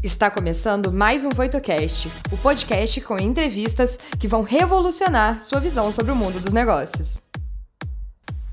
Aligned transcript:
Está 0.00 0.30
começando 0.30 0.92
mais 0.92 1.24
um 1.24 1.30
VoitoCast, 1.30 2.08
o 2.30 2.36
podcast 2.36 3.00
com 3.00 3.18
entrevistas 3.18 3.98
que 4.16 4.28
vão 4.28 4.42
revolucionar 4.42 5.40
sua 5.40 5.58
visão 5.58 5.90
sobre 5.90 6.12
o 6.12 6.16
mundo 6.16 6.38
dos 6.38 6.52
negócios. 6.52 7.24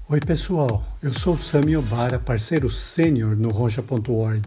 Oi, 0.10 0.20
pessoal. 0.20 0.84
Eu 1.04 1.14
sou 1.14 1.38
Sami 1.38 1.78
Obara, 1.78 2.18
parceiro 2.18 2.68
sênior 2.68 3.36
no 3.36 3.52
Roncha.org. 3.52 4.42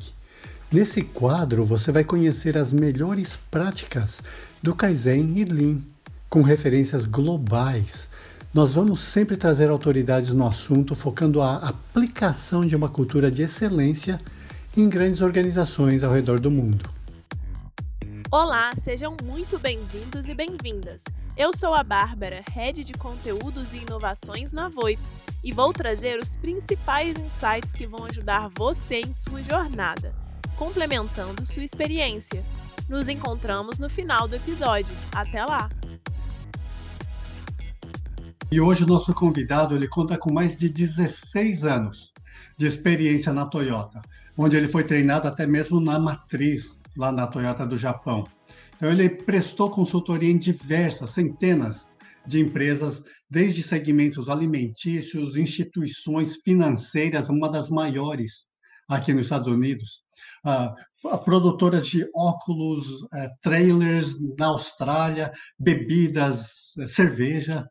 Nesse 0.72 1.03
quadro, 1.03 1.64
você 1.64 1.93
vai 1.93 2.03
conhecer 2.03 2.59
as 2.59 2.73
melhores 2.73 3.39
práticas 3.49 4.21
do 4.61 4.75
Kaizen 4.75 5.39
e 5.39 5.45
Lean, 5.45 5.79
com 6.29 6.43
referências 6.43 7.05
globais. 7.05 8.09
Nós 8.53 8.75
vamos 8.75 9.05
sempre 9.05 9.37
trazer 9.37 9.71
autoridades 9.71 10.33
no 10.33 10.45
assunto, 10.45 10.96
focando 10.96 11.41
a 11.41 11.59
aplicação 11.59 12.67
de 12.67 12.75
uma 12.75 12.89
cultura 12.89 13.30
de 13.30 13.43
excelência 13.43 14.21
em 14.80 14.88
grandes 14.88 15.20
organizações 15.20 16.04
ao 16.04 16.12
redor 16.12 16.38
do 16.38 16.52
mundo. 16.52 16.88
Olá, 18.30 18.70
sejam 18.77 19.16
muito 19.24 19.59
bem-vindos 19.59 20.28
e 20.28 20.34
bem-vindas. 20.34 21.02
Eu 21.36 21.56
sou 21.56 21.74
a 21.74 21.82
Bárbara, 21.82 22.45
Head 22.52 22.84
de 22.84 22.92
Conteúdos 22.92 23.72
e 23.72 23.78
Inovações 23.78 24.52
na 24.52 24.69
Voito, 24.69 25.02
e 25.42 25.50
vou 25.50 25.72
trazer 25.72 26.20
os 26.20 26.36
principais 26.36 27.16
insights 27.16 27.72
que 27.72 27.88
vão 27.88 28.05
ajudar 28.05 28.50
você 28.56 29.00
em 29.00 29.14
sua 29.16 29.42
jornada, 29.42 30.14
complementando 30.56 31.45
sua 31.45 31.64
experiência. 31.64 32.45
Nos 32.88 33.08
encontramos 33.08 33.80
no 33.80 33.91
final 33.91 34.28
do 34.28 34.36
episódio. 34.36 34.95
Até 35.10 35.45
lá! 35.45 35.69
E 38.50 38.60
hoje 38.60 38.84
o 38.84 38.86
nosso 38.86 39.12
convidado 39.12 39.74
ele 39.74 39.88
conta 39.88 40.16
com 40.16 40.33
mais 40.33 40.56
de 40.56 40.69
16 40.69 41.64
anos 41.64 42.12
de 42.56 42.66
experiência 42.66 43.33
na 43.33 43.45
Toyota 43.45 44.00
onde 44.38 44.56
ele 44.56 44.69
foi 44.69 44.84
treinado 44.84 45.27
até 45.27 45.47
mesmo 45.47 45.80
na 45.80 45.98
matriz, 45.98 46.78
lá 46.97 47.10
na 47.10 47.27
Toyota 47.27 47.66
do 47.66 47.77
Japão. 47.77 48.24
Então, 48.77 48.91
ele 48.91 49.11
prestou 49.11 49.70
consultoria 49.70 50.31
em 50.31 50.39
diversas, 50.39 51.11
centenas 51.11 51.92
de 52.25 52.39
empresas, 52.39 53.03
desde 53.28 53.62
segmentos 53.62 54.28
alimentícios, 54.28 55.36
instituições 55.36 56.36
financeiras, 56.36 57.28
uma 57.28 57.50
das 57.50 57.69
maiores 57.69 58.47
aqui 58.89 59.12
nos 59.12 59.22
Estados 59.22 59.53
Unidos, 59.53 60.03
uh, 60.47 61.19
produtoras 61.25 61.86
de 61.86 62.09
óculos, 62.14 62.86
uh, 63.03 63.28
trailers 63.42 64.16
na 64.39 64.47
Austrália, 64.47 65.33
bebidas, 65.59 66.75
cerveja, 66.86 67.66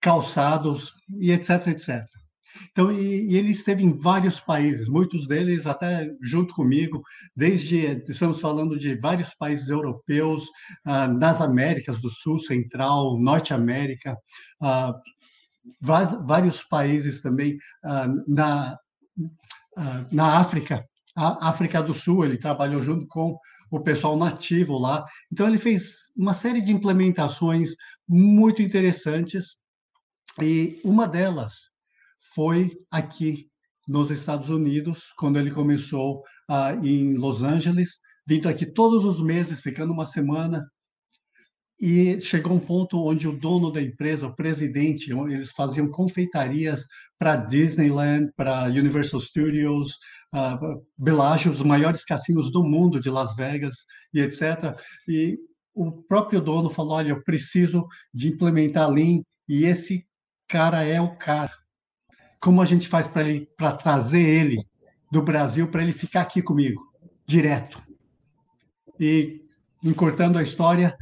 calçados 0.00 0.92
e 1.20 1.30
etc, 1.30 1.68
etc. 1.68 2.04
Então, 2.70 2.90
e, 2.92 3.30
e, 3.30 3.36
ele 3.36 3.50
esteve 3.50 3.84
em 3.84 3.96
vários 3.96 4.40
países, 4.40 4.88
muitos 4.88 5.26
deles 5.26 5.66
até 5.66 6.10
junto 6.22 6.54
comigo, 6.54 7.02
desde, 7.34 8.02
estamos 8.08 8.40
falando 8.40 8.78
de 8.78 8.96
vários 8.96 9.34
países 9.34 9.68
europeus, 9.68 10.46
ah, 10.84 11.08
nas 11.08 11.40
Américas 11.40 12.00
do 12.00 12.10
Sul, 12.10 12.38
Central, 12.38 13.18
Norte 13.18 13.52
América, 13.52 14.16
ah, 14.60 14.94
vários 15.80 16.62
países 16.64 17.20
também 17.20 17.56
ah, 17.84 18.08
na, 18.26 18.78
na 20.10 20.38
África, 20.38 20.84
a 21.16 21.48
África 21.50 21.82
do 21.82 21.92
Sul, 21.92 22.24
ele 22.24 22.38
trabalhou 22.38 22.82
junto 22.82 23.06
com 23.06 23.36
o 23.70 23.80
pessoal 23.80 24.16
nativo 24.16 24.78
lá. 24.78 25.04
Então, 25.30 25.46
ele 25.46 25.58
fez 25.58 26.10
uma 26.16 26.34
série 26.34 26.60
de 26.60 26.72
implementações 26.72 27.70
muito 28.08 28.62
interessantes, 28.62 29.56
e 30.40 30.80
uma 30.84 31.08
delas 31.08 31.69
foi 32.20 32.76
aqui 32.90 33.50
nos 33.88 34.10
Estados 34.10 34.48
Unidos, 34.48 35.12
quando 35.16 35.38
ele 35.38 35.50
começou 35.50 36.22
uh, 36.48 36.86
em 36.86 37.14
Los 37.16 37.42
Angeles, 37.42 37.98
vindo 38.26 38.48
aqui 38.48 38.64
todos 38.64 39.04
os 39.04 39.20
meses, 39.20 39.60
ficando 39.60 39.92
uma 39.92 40.06
semana. 40.06 40.64
E 41.80 42.20
chegou 42.20 42.52
um 42.52 42.60
ponto 42.60 43.02
onde 43.04 43.26
o 43.26 43.36
dono 43.36 43.72
da 43.72 43.80
empresa, 43.80 44.26
o 44.26 44.36
presidente, 44.36 45.10
eles 45.10 45.50
faziam 45.50 45.90
confeitarias 45.90 46.84
para 47.18 47.36
Disneyland, 47.36 48.30
para 48.36 48.64
Universal 48.66 49.18
Studios, 49.18 49.96
uh, 50.34 50.86
Bellagio, 50.96 51.50
os 51.50 51.62
maiores 51.62 52.04
cassinos 52.04 52.52
do 52.52 52.62
mundo, 52.62 53.00
de 53.00 53.08
Las 53.08 53.34
Vegas 53.34 53.74
e 54.12 54.20
etc. 54.20 54.78
E 55.08 55.38
o 55.74 55.90
próprio 56.02 56.40
dono 56.40 56.68
falou: 56.68 56.92
Olha, 56.92 57.10
eu 57.10 57.24
preciso 57.24 57.86
de 58.12 58.28
implementar 58.28 58.90
Lean, 58.90 59.22
e 59.48 59.64
esse 59.64 60.06
cara 60.46 60.84
é 60.84 61.00
o 61.00 61.16
cara 61.16 61.50
como 62.40 62.62
a 62.62 62.64
gente 62.64 62.88
faz 62.88 63.06
para 63.06 63.72
trazer 63.72 64.22
ele 64.22 64.66
do 65.10 65.22
Brasil 65.22 65.68
para 65.68 65.82
ele 65.82 65.92
ficar 65.92 66.22
aqui 66.22 66.40
comigo, 66.40 66.90
direto. 67.26 67.80
E, 68.98 69.44
encurtando 69.82 70.38
a 70.38 70.42
história, 70.42 70.96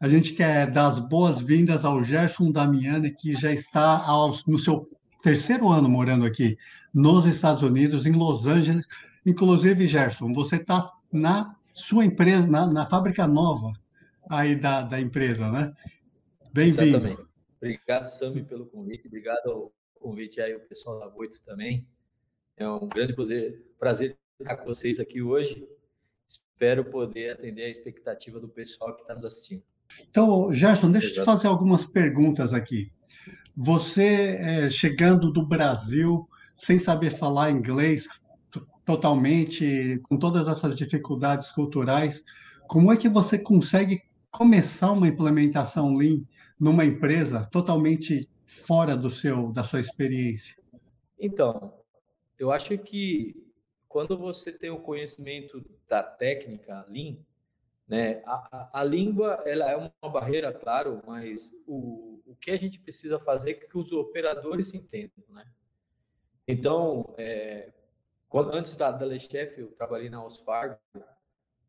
a 0.00 0.08
gente 0.08 0.32
quer 0.32 0.70
dar 0.70 0.88
as 0.88 0.98
boas-vindas 0.98 1.84
ao 1.84 2.02
Gerson 2.02 2.50
Damiani, 2.50 3.12
que 3.12 3.34
já 3.34 3.52
está 3.52 4.04
aos, 4.04 4.44
no 4.46 4.58
seu 4.58 4.86
terceiro 5.22 5.68
ano 5.68 5.88
morando 5.88 6.24
aqui 6.24 6.56
nos 6.92 7.26
Estados 7.26 7.62
Unidos, 7.62 8.06
em 8.06 8.12
Los 8.12 8.46
Angeles. 8.46 8.86
Inclusive, 9.24 9.86
Gerson, 9.86 10.32
você 10.32 10.56
está 10.56 10.90
na 11.12 11.54
sua 11.72 12.04
empresa, 12.04 12.48
na, 12.48 12.66
na 12.66 12.84
fábrica 12.84 13.26
nova 13.26 13.72
aí 14.28 14.56
da, 14.56 14.82
da 14.82 15.00
empresa, 15.00 15.50
né? 15.50 15.72
Bem-vindo. 16.52 17.28
Obrigado, 17.58 18.06
Sami, 18.06 18.42
pelo 18.42 18.66
convite. 18.66 19.06
Obrigado 19.06 19.50
ao 19.50 19.72
convite 20.00 20.40
aí 20.40 20.54
o 20.54 20.60
pessoal 20.60 20.98
da 20.98 21.08
Boito 21.08 21.40
também. 21.42 21.86
É 22.56 22.68
um 22.68 22.88
grande 22.88 23.12
prazer, 23.12 23.62
prazer 23.78 24.16
estar 24.40 24.56
com 24.56 24.64
vocês 24.64 24.98
aqui 24.98 25.22
hoje. 25.22 25.68
Espero 26.26 26.84
poder 26.84 27.32
atender 27.32 27.64
a 27.64 27.68
expectativa 27.68 28.40
do 28.40 28.48
pessoal 28.48 28.94
que 28.94 29.02
está 29.02 29.14
nos 29.14 29.24
assistindo. 29.24 29.62
Então, 30.08 30.52
Gerson, 30.52 30.90
deixa 30.90 31.08
eu 31.08 31.14
te 31.14 31.24
fazer 31.24 31.48
algumas 31.48 31.84
perguntas 31.84 32.52
aqui. 32.52 32.92
Você 33.56 34.36
é, 34.38 34.70
chegando 34.70 35.32
do 35.32 35.46
Brasil 35.46 36.28
sem 36.56 36.78
saber 36.78 37.10
falar 37.10 37.50
inglês 37.50 38.06
totalmente, 38.84 40.00
com 40.04 40.18
todas 40.18 40.48
essas 40.48 40.74
dificuldades 40.74 41.50
culturais, 41.50 42.24
como 42.66 42.92
é 42.92 42.96
que 42.96 43.08
você 43.08 43.38
consegue 43.38 44.02
começar 44.30 44.92
uma 44.92 45.08
implementação 45.08 45.94
Lean 45.94 46.22
numa 46.58 46.84
empresa 46.84 47.48
totalmente 47.50 48.28
fora 48.50 48.96
do 48.96 49.10
seu 49.10 49.52
da 49.52 49.64
sua 49.64 49.80
experiência? 49.80 50.56
Então, 51.18 51.74
eu 52.38 52.50
acho 52.50 52.76
que 52.78 53.50
quando 53.88 54.16
você 54.16 54.52
tem 54.52 54.70
o 54.70 54.80
conhecimento 54.80 55.64
da 55.88 56.02
técnica 56.02 56.86
Lean, 56.88 57.16
né, 57.86 58.22
a, 58.24 58.80
a, 58.80 58.84
língua 58.84 59.42
ela 59.44 59.68
é 59.68 59.76
uma 59.76 60.12
barreira, 60.12 60.52
claro, 60.52 61.02
mas 61.04 61.52
o, 61.66 62.22
o 62.24 62.36
que 62.36 62.52
a 62.52 62.56
gente 62.56 62.78
precisa 62.78 63.18
fazer 63.18 63.50
é 63.50 63.54
que 63.54 63.76
os 63.76 63.90
operadores 63.90 64.72
entendam, 64.74 65.24
né? 65.28 65.44
Então, 66.46 67.14
é, 67.18 67.72
quando, 68.28 68.54
antes 68.54 68.76
da, 68.76 68.92
da 68.92 69.04
Lechef, 69.04 69.58
eu 69.60 69.72
trabalhei 69.72 70.08
na 70.08 70.24
Osfargo, 70.24 70.78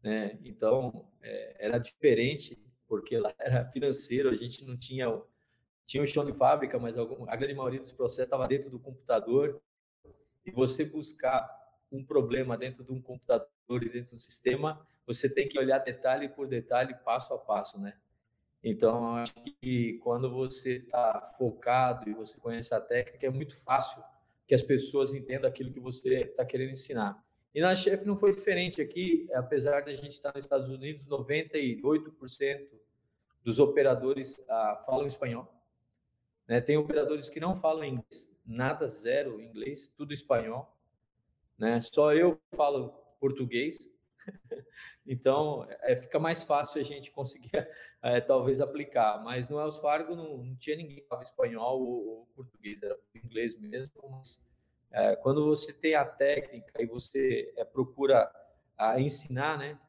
né? 0.04 0.40
Então, 0.44 1.08
é, 1.22 1.66
era 1.66 1.80
diferente, 1.80 2.56
porque 2.88 3.18
lá 3.18 3.34
era 3.40 3.66
financeiro, 3.72 4.30
a 4.30 4.36
gente 4.36 4.64
não 4.64 4.78
tinha 4.78 5.10
tinha 5.86 6.02
um 6.02 6.06
chão 6.06 6.26
de 6.26 6.34
fábrica, 6.34 6.80
mas 6.80 6.98
algum, 6.98 7.30
a 7.30 7.36
grande 7.36 7.54
maioria 7.54 7.80
dos 7.80 7.92
processos 7.92 8.28
estava 8.28 8.48
dentro 8.48 8.70
do 8.70 8.80
computador. 8.80 9.62
E 10.46 10.52
você 10.52 10.86
buscar 10.86 11.50
um 11.92 12.04
problema 12.04 12.58
dentro 12.58 12.84
de 12.84 12.92
um 12.92 13.02
computador 13.02 13.50
e 13.84 13.90
dentro 13.90 14.16
do 14.16 14.20
sistema, 14.20 14.86
você 15.06 15.30
tem 15.30 15.48
que 15.48 15.60
olhar 15.60 15.80
detalhe 15.80 16.30
por 16.30 16.48
detalhe, 16.48 16.96
passo 17.04 17.34
a 17.34 17.38
passo, 17.38 17.80
né? 17.80 17.94
Então, 18.64 19.16
acho 19.16 19.34
que 19.60 19.98
quando 20.04 20.32
você 20.32 20.78
está 20.78 21.22
focado 21.38 22.10
e 22.10 22.14
você 22.14 22.40
conhece 22.40 22.74
a 22.74 22.80
técnica, 22.80 23.26
é 23.26 23.30
muito 23.30 23.60
fácil 23.64 24.04
que 24.48 24.54
as 24.54 24.62
pessoas 24.62 25.14
entendam 25.14 25.50
aquilo 25.50 25.72
que 25.72 25.80
você 25.80 26.22
está 26.22 26.46
querendo 26.46 26.72
ensinar. 26.72 27.24
E 27.54 27.60
na 27.60 27.76
Chef 27.76 28.06
não 28.06 28.16
foi 28.16 28.34
diferente 28.34 28.82
aqui, 28.82 29.28
apesar 29.34 29.82
da 29.82 29.94
gente 29.94 30.12
estar 30.12 30.32
nos 30.36 30.46
Estados 30.46 30.70
Unidos, 30.70 31.06
98% 31.06 32.68
dos 33.44 33.60
operadores 33.60 34.44
ah, 34.48 34.84
falam 34.86 35.06
espanhol. 35.06 35.52
Né? 36.48 36.60
Tem 36.62 36.78
operadores 36.78 37.30
que 37.30 37.40
não 37.40 37.56
falam 37.56 37.86
inglês, 37.86 38.32
nada, 38.46 38.88
zero 38.88 39.42
inglês, 39.42 39.88
tudo 39.88 40.14
espanhol. 40.14 40.76
Né? 41.58 41.80
Só 41.80 42.14
eu 42.14 42.40
falo 42.56 42.90
português. 43.20 43.90
então, 45.06 45.68
é, 45.82 45.96
fica 45.96 46.20
mais 46.20 46.44
fácil 46.44 46.82
a 46.82 46.84
gente 46.84 47.12
conseguir, 47.12 47.52
é, 48.02 48.20
talvez, 48.20 48.62
aplicar. 48.62 49.24
Mas 49.24 49.50
no 49.50 49.60
Els 49.60 49.78
Fargo 49.78 50.16
não, 50.16 50.38
não 50.38 50.56
tinha 50.56 50.76
ninguém 50.76 50.98
que 50.98 51.08
falava 51.08 51.24
espanhol 51.24 51.82
ou, 51.82 52.08
ou, 52.08 52.26
português, 52.36 52.82
era 52.82 52.98
inglês 53.16 53.58
mesmo. 53.60 53.94
Mas, 54.10 54.44
é, 54.92 55.16
quando 55.16 55.46
você 55.46 55.72
tem 55.72 55.96
a 55.96 56.04
técnica 56.04 56.82
e 56.82 56.86
você 56.86 57.54
é, 57.56 57.64
procura 57.64 58.30
a 58.78 59.00
ensinar, 59.00 59.58
né? 59.58 59.80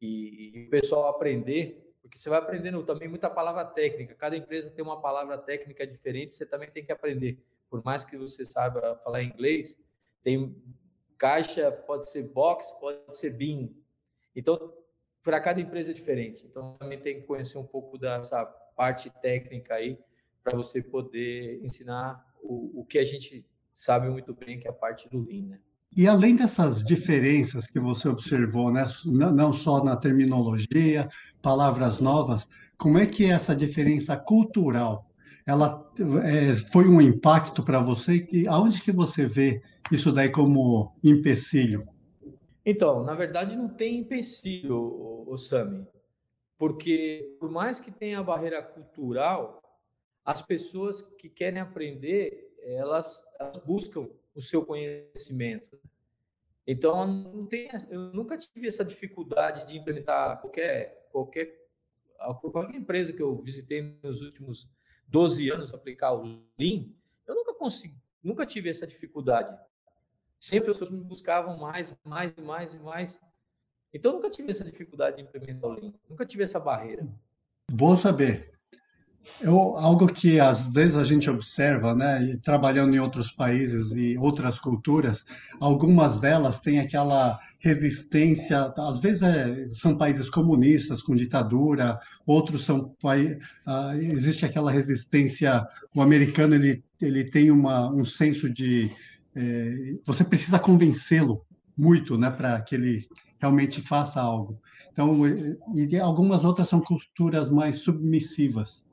E, 0.00 0.50
e 0.54 0.66
o 0.66 0.70
pessoal 0.70 1.08
aprender, 1.08 1.91
porque 2.12 2.18
você 2.18 2.28
vai 2.28 2.40
aprendendo 2.40 2.82
também 2.82 3.08
muita 3.08 3.30
palavra 3.30 3.64
técnica. 3.64 4.14
Cada 4.14 4.36
empresa 4.36 4.70
tem 4.70 4.84
uma 4.84 5.00
palavra 5.00 5.38
técnica 5.38 5.86
diferente, 5.86 6.34
você 6.34 6.44
também 6.44 6.70
tem 6.70 6.84
que 6.84 6.92
aprender. 6.92 7.42
Por 7.70 7.82
mais 7.82 8.04
que 8.04 8.18
você 8.18 8.44
saiba 8.44 8.98
falar 8.98 9.22
inglês, 9.22 9.82
tem 10.22 10.54
caixa, 11.16 11.72
pode 11.72 12.10
ser 12.10 12.24
box, 12.24 12.70
pode 12.78 13.16
ser 13.16 13.30
bin. 13.30 13.74
Então, 14.36 14.74
para 15.22 15.40
cada 15.40 15.58
empresa 15.62 15.90
é 15.90 15.94
diferente. 15.94 16.44
Então, 16.44 16.74
também 16.74 17.00
tem 17.00 17.18
que 17.18 17.26
conhecer 17.26 17.56
um 17.56 17.66
pouco 17.66 17.96
dessa 17.96 18.44
parte 18.44 19.08
técnica 19.22 19.76
aí 19.76 19.98
para 20.44 20.54
você 20.54 20.82
poder 20.82 21.62
ensinar 21.64 22.22
o, 22.42 22.82
o 22.82 22.84
que 22.84 22.98
a 22.98 23.04
gente 23.04 23.42
sabe 23.72 24.10
muito 24.10 24.34
bem, 24.34 24.58
que 24.58 24.68
é 24.68 24.70
a 24.70 24.74
parte 24.74 25.08
do 25.08 25.24
Lean, 25.24 25.46
né? 25.46 25.60
E 25.94 26.08
além 26.08 26.36
dessas 26.36 26.82
diferenças 26.82 27.66
que 27.66 27.78
você 27.78 28.08
observou, 28.08 28.72
né, 28.72 28.86
não 29.06 29.52
só 29.52 29.84
na 29.84 29.94
terminologia, 29.94 31.08
palavras 31.42 32.00
novas, 32.00 32.48
como 32.78 32.98
é 32.98 33.04
que 33.04 33.30
essa 33.30 33.54
diferença 33.54 34.16
cultural, 34.16 35.06
ela 35.46 35.86
é, 36.24 36.54
foi 36.54 36.88
um 36.88 37.00
impacto 37.00 37.62
para 37.62 37.78
você? 37.78 38.26
E 38.32 38.46
aonde 38.48 38.80
que 38.80 38.90
você 38.90 39.26
vê 39.26 39.60
isso 39.90 40.10
daí 40.10 40.30
como 40.30 40.96
empecilho? 41.04 41.86
Então, 42.64 43.02
na 43.02 43.14
verdade, 43.14 43.54
não 43.54 43.68
tem 43.68 43.98
empecilho, 43.98 45.26
Sami, 45.36 45.86
porque 46.56 47.36
por 47.38 47.50
mais 47.50 47.80
que 47.80 47.90
tenha 47.90 48.20
a 48.20 48.22
barreira 48.22 48.62
cultural, 48.62 49.60
as 50.24 50.40
pessoas 50.40 51.02
que 51.02 51.28
querem 51.28 51.60
aprender, 51.60 52.50
elas, 52.62 53.24
elas 53.38 53.58
buscam 53.58 54.08
o 54.34 54.40
seu 54.40 54.64
conhecimento. 54.64 55.78
Então, 56.66 57.48
eu 57.90 58.00
nunca 58.12 58.36
tive 58.36 58.68
essa 58.68 58.84
dificuldade 58.84 59.66
de 59.66 59.76
implementar 59.76 60.40
qualquer, 60.40 61.08
qualquer, 61.10 61.68
qualquer 62.40 62.74
empresa 62.76 63.12
que 63.12 63.22
eu 63.22 63.36
visitei 63.42 63.98
nos 64.02 64.22
últimos 64.22 64.70
12 65.08 65.50
anos 65.50 65.74
aplicar 65.74 66.12
o 66.12 66.22
Lean. 66.58 66.86
Eu 67.26 67.34
nunca 67.34 67.54
consegui, 67.54 68.00
nunca 68.22 68.46
tive 68.46 68.70
essa 68.70 68.86
dificuldade. 68.86 69.56
Sempre 70.38 70.70
as 70.70 70.78
pessoas 70.78 70.96
me 70.96 71.04
buscavam 71.04 71.56
mais, 71.56 71.94
mais 72.04 72.34
mais 72.36 72.74
e 72.74 72.78
mais. 72.78 73.20
Então, 73.92 74.12
nunca 74.12 74.30
tive 74.30 74.50
essa 74.50 74.64
dificuldade 74.64 75.16
de 75.16 75.22
implementar 75.22 75.70
o 75.70 75.74
Lean. 75.74 75.92
Nunca 76.08 76.24
tive 76.24 76.44
essa 76.44 76.60
barreira. 76.60 77.06
Bom 77.70 77.96
saber. 77.96 78.51
Eu, 79.40 79.76
algo 79.76 80.06
que 80.06 80.38
às 80.38 80.72
vezes 80.72 80.96
a 80.96 81.04
gente 81.04 81.28
observa, 81.28 81.94
né, 81.94 82.38
trabalhando 82.42 82.94
em 82.94 83.00
outros 83.00 83.32
países 83.32 83.96
e 83.96 84.16
outras 84.16 84.58
culturas, 84.58 85.24
algumas 85.60 86.20
delas 86.20 86.60
têm 86.60 86.78
aquela 86.78 87.38
resistência, 87.58 88.72
às 88.76 89.00
vezes 89.00 89.22
é, 89.22 89.68
são 89.68 89.96
países 89.96 90.30
comunistas 90.30 91.02
com 91.02 91.16
ditadura, 91.16 91.98
outros 92.26 92.64
são 92.64 92.94
uh, 93.04 93.94
existe 94.00 94.44
aquela 94.44 94.70
resistência. 94.70 95.66
O 95.94 96.02
americano 96.02 96.54
ele 96.54 96.82
ele 97.00 97.24
tem 97.24 97.50
uma, 97.50 97.90
um 97.90 98.04
senso 98.04 98.48
de 98.48 98.90
é, 99.34 99.94
você 100.04 100.22
precisa 100.24 100.58
convencê-lo 100.58 101.44
muito, 101.76 102.16
né, 102.18 102.30
para 102.30 102.60
que 102.60 102.74
ele 102.74 103.06
realmente 103.40 103.80
faça 103.80 104.20
algo. 104.20 104.60
Então, 104.92 105.22
e 105.74 105.98
algumas 105.98 106.44
outras 106.44 106.68
são 106.68 106.80
culturas 106.80 107.50
mais 107.50 107.78
submissivas. 107.78 108.84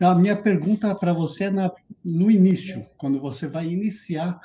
A 0.00 0.14
minha 0.14 0.36
pergunta 0.36 0.94
para 0.94 1.12
você 1.12 1.44
é 1.44 1.50
na, 1.50 1.72
no 2.04 2.30
início, 2.30 2.84
quando 2.96 3.20
você 3.20 3.46
vai 3.48 3.66
iniciar 3.66 4.38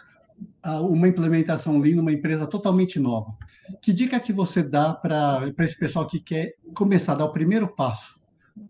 uma 0.64 1.08
implementação 1.08 1.78
Lean 1.78 1.96
numa 1.96 2.12
empresa 2.12 2.48
totalmente 2.48 3.00
nova. 3.00 3.36
Que 3.82 3.92
dica 3.92 4.20
que 4.20 4.34
você 4.34 4.64
dá 4.64 4.94
para 4.94 5.54
esse 5.60 5.78
pessoal 5.78 6.08
que 6.08 6.20
quer 6.20 6.56
começar 6.74 7.14
a 7.14 7.18
dar 7.18 7.26
o 7.26 7.32
primeiro 7.32 7.68
passo 7.68 8.20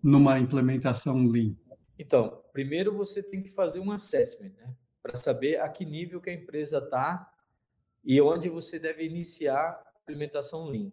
numa 0.03 0.39
implementação 0.39 1.25
Lean? 1.25 1.55
Então, 1.97 2.41
primeiro 2.51 2.95
você 2.95 3.21
tem 3.21 3.41
que 3.41 3.49
fazer 3.49 3.79
um 3.79 3.91
assessment, 3.91 4.53
né? 4.57 4.73
Para 5.03 5.15
saber 5.15 5.59
a 5.59 5.69
que 5.69 5.85
nível 5.85 6.19
que 6.19 6.29
a 6.29 6.33
empresa 6.33 6.79
está 6.79 7.31
e 8.03 8.19
onde 8.21 8.49
você 8.49 8.79
deve 8.79 9.05
iniciar 9.05 9.57
a 9.57 10.01
implementação 10.01 10.65
Lean. 10.65 10.91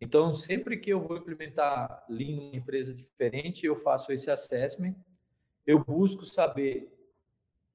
Então, 0.00 0.32
sempre 0.32 0.76
que 0.76 0.90
eu 0.90 1.00
vou 1.00 1.16
implementar 1.16 2.04
Lean 2.08 2.36
numa 2.36 2.56
empresa 2.56 2.94
diferente, 2.94 3.64
eu 3.64 3.74
faço 3.76 4.12
esse 4.12 4.30
assessment, 4.30 4.94
eu 5.66 5.82
busco 5.82 6.24
saber 6.24 6.92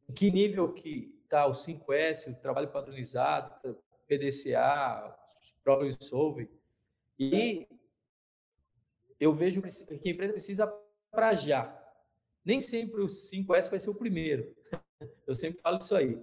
em 0.08 0.14
que 0.14 0.30
nível 0.30 0.72
que 0.72 1.20
está 1.24 1.48
o 1.48 1.52
5S, 1.52 2.32
o 2.32 2.42
trabalho 2.42 2.70
padronizado, 2.70 3.76
PDCA, 4.08 5.18
problem 5.64 5.96
solving, 6.00 6.50
e 7.18 7.68
eu 9.20 9.34
vejo 9.34 9.62
que 9.62 10.10
a 10.10 10.12
empresa 10.12 10.34
precisa 10.34 10.68
para 11.12 11.34
já. 11.34 11.78
Nem 12.44 12.60
sempre 12.60 13.02
o 13.02 13.06
5S 13.06 13.70
vai 13.70 13.80
ser 13.80 13.90
o 13.90 13.96
primeiro. 13.96 14.56
Eu 15.28 15.36
sempre 15.36 15.62
falo 15.62 15.78
isso 15.78 15.96
aí. 15.96 16.20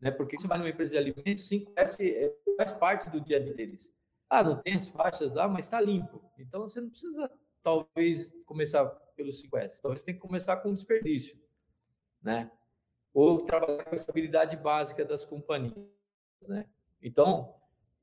Né? 0.00 0.10
Porque 0.10 0.38
você 0.38 0.46
vai 0.46 0.58
numa 0.58 0.70
empresa 0.70 0.92
de 0.92 0.98
alimentos, 0.98 1.48
5S 1.48 2.00
é, 2.00 2.32
faz 2.56 2.72
parte 2.72 3.10
do 3.10 3.20
dia 3.20 3.38
a 3.38 3.40
dia 3.40 3.54
deles. 3.54 3.92
Ah, 4.28 4.42
não 4.42 4.56
tem 4.60 4.74
as 4.74 4.88
faixas 4.88 5.32
lá, 5.32 5.48
mas 5.48 5.66
está 5.66 5.80
limpo. 5.80 6.22
Então 6.38 6.62
você 6.62 6.80
não 6.80 6.90
precisa, 6.90 7.30
talvez, 7.62 8.32
começar 8.44 8.84
pelo 9.16 9.30
5S. 9.30 9.80
Talvez 9.80 10.02
tenha 10.02 10.16
que 10.16 10.20
começar 10.20 10.56
com 10.58 10.74
desperdício, 10.74 11.38
né? 12.22 12.50
Ou 13.14 13.38
trabalhar 13.38 13.84
com 13.84 13.92
a 13.92 13.94
estabilidade 13.94 14.56
básica 14.56 15.04
das 15.04 15.24
companhias, 15.24 15.76
né? 16.48 16.66
Então, 17.02 17.54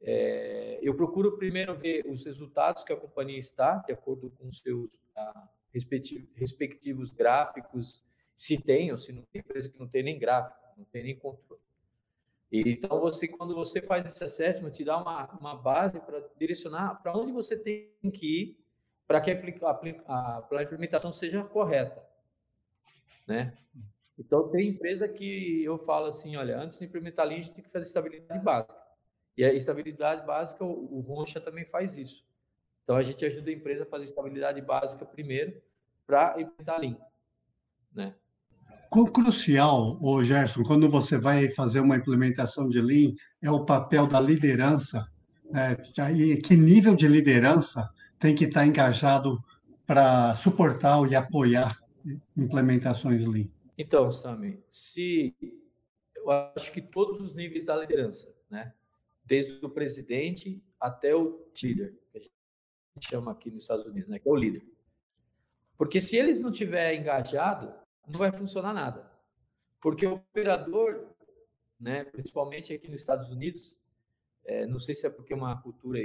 é, 0.01 0.79
eu 0.81 0.95
procuro 0.95 1.37
primeiro 1.37 1.77
ver 1.77 2.05
os 2.07 2.25
resultados 2.25 2.83
que 2.83 2.91
a 2.91 2.97
companhia 2.97 3.37
está, 3.37 3.77
de 3.77 3.93
acordo 3.93 4.29
com 4.31 4.49
seus 4.49 4.99
ah, 5.15 5.49
respectivos, 5.73 6.29
respectivos 6.35 7.11
gráficos, 7.11 8.03
se 8.35 8.57
tem 8.57 8.91
ou 8.91 8.97
se 8.97 9.11
não 9.11 9.23
tem 9.23 9.41
empresa 9.41 9.69
que 9.69 9.79
não 9.79 9.87
tem 9.87 10.03
nem 10.03 10.17
gráfico, 10.17 10.57
não 10.77 10.85
tem 10.85 11.03
nem 11.03 11.17
controle. 11.17 11.61
Então, 12.55 12.99
você, 12.99 13.27
quando 13.27 13.55
você 13.55 13.81
faz 13.81 14.05
esse 14.05 14.23
assessment, 14.23 14.69
te 14.69 14.83
dá 14.83 15.01
uma, 15.01 15.25
uma 15.39 15.55
base 15.55 15.99
para 15.99 16.23
direcionar 16.37 17.01
para 17.01 17.17
onde 17.17 17.31
você 17.31 17.57
tem 17.57 17.89
que 18.13 18.41
ir 18.41 18.63
para 19.07 19.19
que 19.19 19.31
a, 19.31 19.35
a, 20.05 20.47
a, 20.51 20.63
implementação 20.63 21.11
seja 21.11 21.43
correta. 21.43 22.03
Né? 23.27 23.57
Então, 24.19 24.49
tem 24.49 24.69
empresa 24.69 25.09
que 25.09 25.63
eu 25.63 25.79
falo 25.79 26.05
assim, 26.05 26.35
olha, 26.35 26.59
antes 26.59 26.77
de 26.77 26.85
implementar 26.85 27.25
a 27.25 27.29
linha, 27.29 27.39
a 27.39 27.43
gente 27.43 27.55
tem 27.55 27.63
que 27.63 27.71
fazer 27.71 27.87
estabilidade 27.87 28.43
básica. 28.43 28.79
E 29.35 29.43
a 29.43 29.51
estabilidade 29.51 30.23
básica, 30.23 30.63
o, 30.63 30.97
o 30.97 30.99
Roncha 31.01 31.41
também 31.41 31.65
faz 31.65 31.97
isso. 31.97 32.23
Então, 32.83 32.95
a 32.95 33.01
gente 33.01 33.25
ajuda 33.25 33.49
a 33.49 33.53
empresa 33.53 33.81
a 33.81 33.87
fazer 33.87 34.03
estabilidade 34.03 34.61
básica 34.61 35.03
primeiro 35.03 35.59
para 36.05 36.39
implementar 36.39 36.75
a 36.75 36.79
linha. 36.79 37.01
Né? 37.91 38.13
Quão 38.89 39.05
crucial, 39.05 39.97
ô 40.01 40.23
Gerson, 40.23 40.61
quando 40.63 40.87
você 40.89 41.17
vai 41.17 41.49
fazer 41.49 41.79
uma 41.79 41.97
implementação 41.97 42.69
de 42.69 42.79
Lean, 42.79 43.13
é 43.41 43.49
o 43.49 43.65
papel 43.65 44.05
da 44.05 44.19
liderança? 44.19 45.07
Né? 45.49 45.75
que 46.43 46.55
nível 46.55 46.95
de 46.95 47.07
liderança 47.07 47.87
tem 48.19 48.33
que 48.33 48.45
estar 48.45 48.65
engajado 48.65 49.43
para 49.85 50.35
suportar 50.35 51.05
e 51.09 51.15
apoiar 51.15 51.77
implementações 52.37 53.25
Lean? 53.25 53.47
Então, 53.77 54.09
Sami, 54.09 54.63
se 54.69 55.35
eu 56.15 56.31
acho 56.55 56.71
que 56.71 56.81
todos 56.81 57.21
os 57.21 57.33
níveis 57.33 57.65
da 57.65 57.75
liderança, 57.75 58.33
né? 58.49 58.73
Desde 59.25 59.65
o 59.65 59.69
presidente 59.69 60.63
até 60.79 61.15
o 61.15 61.45
líder, 61.61 61.97
que 62.11 62.17
a 62.17 62.21
gente 62.21 63.09
chama 63.09 63.31
aqui 63.31 63.49
nos 63.49 63.63
Estados 63.63 63.85
Unidos, 63.85 64.09
né? 64.09 64.19
Que 64.19 64.27
é 64.27 64.31
o 64.31 64.35
líder. 64.35 64.65
Porque 65.77 65.99
se 65.99 66.15
eles 66.17 66.39
não 66.39 66.51
tiverem 66.51 66.99
engajado, 67.01 67.73
não 68.07 68.19
vai 68.19 68.31
funcionar 68.31 68.73
nada. 68.73 69.09
Porque 69.81 70.05
o 70.05 70.15
operador, 70.15 71.07
né, 71.79 72.05
principalmente 72.05 72.73
aqui 72.73 72.89
nos 72.89 73.01
Estados 73.01 73.29
Unidos, 73.29 73.79
é, 74.45 74.65
não 74.65 74.79
sei 74.79 74.95
se 74.95 75.05
é 75.07 75.09
porque 75.09 75.33
é 75.33 75.35
uma 75.35 75.61
cultura 75.61 75.99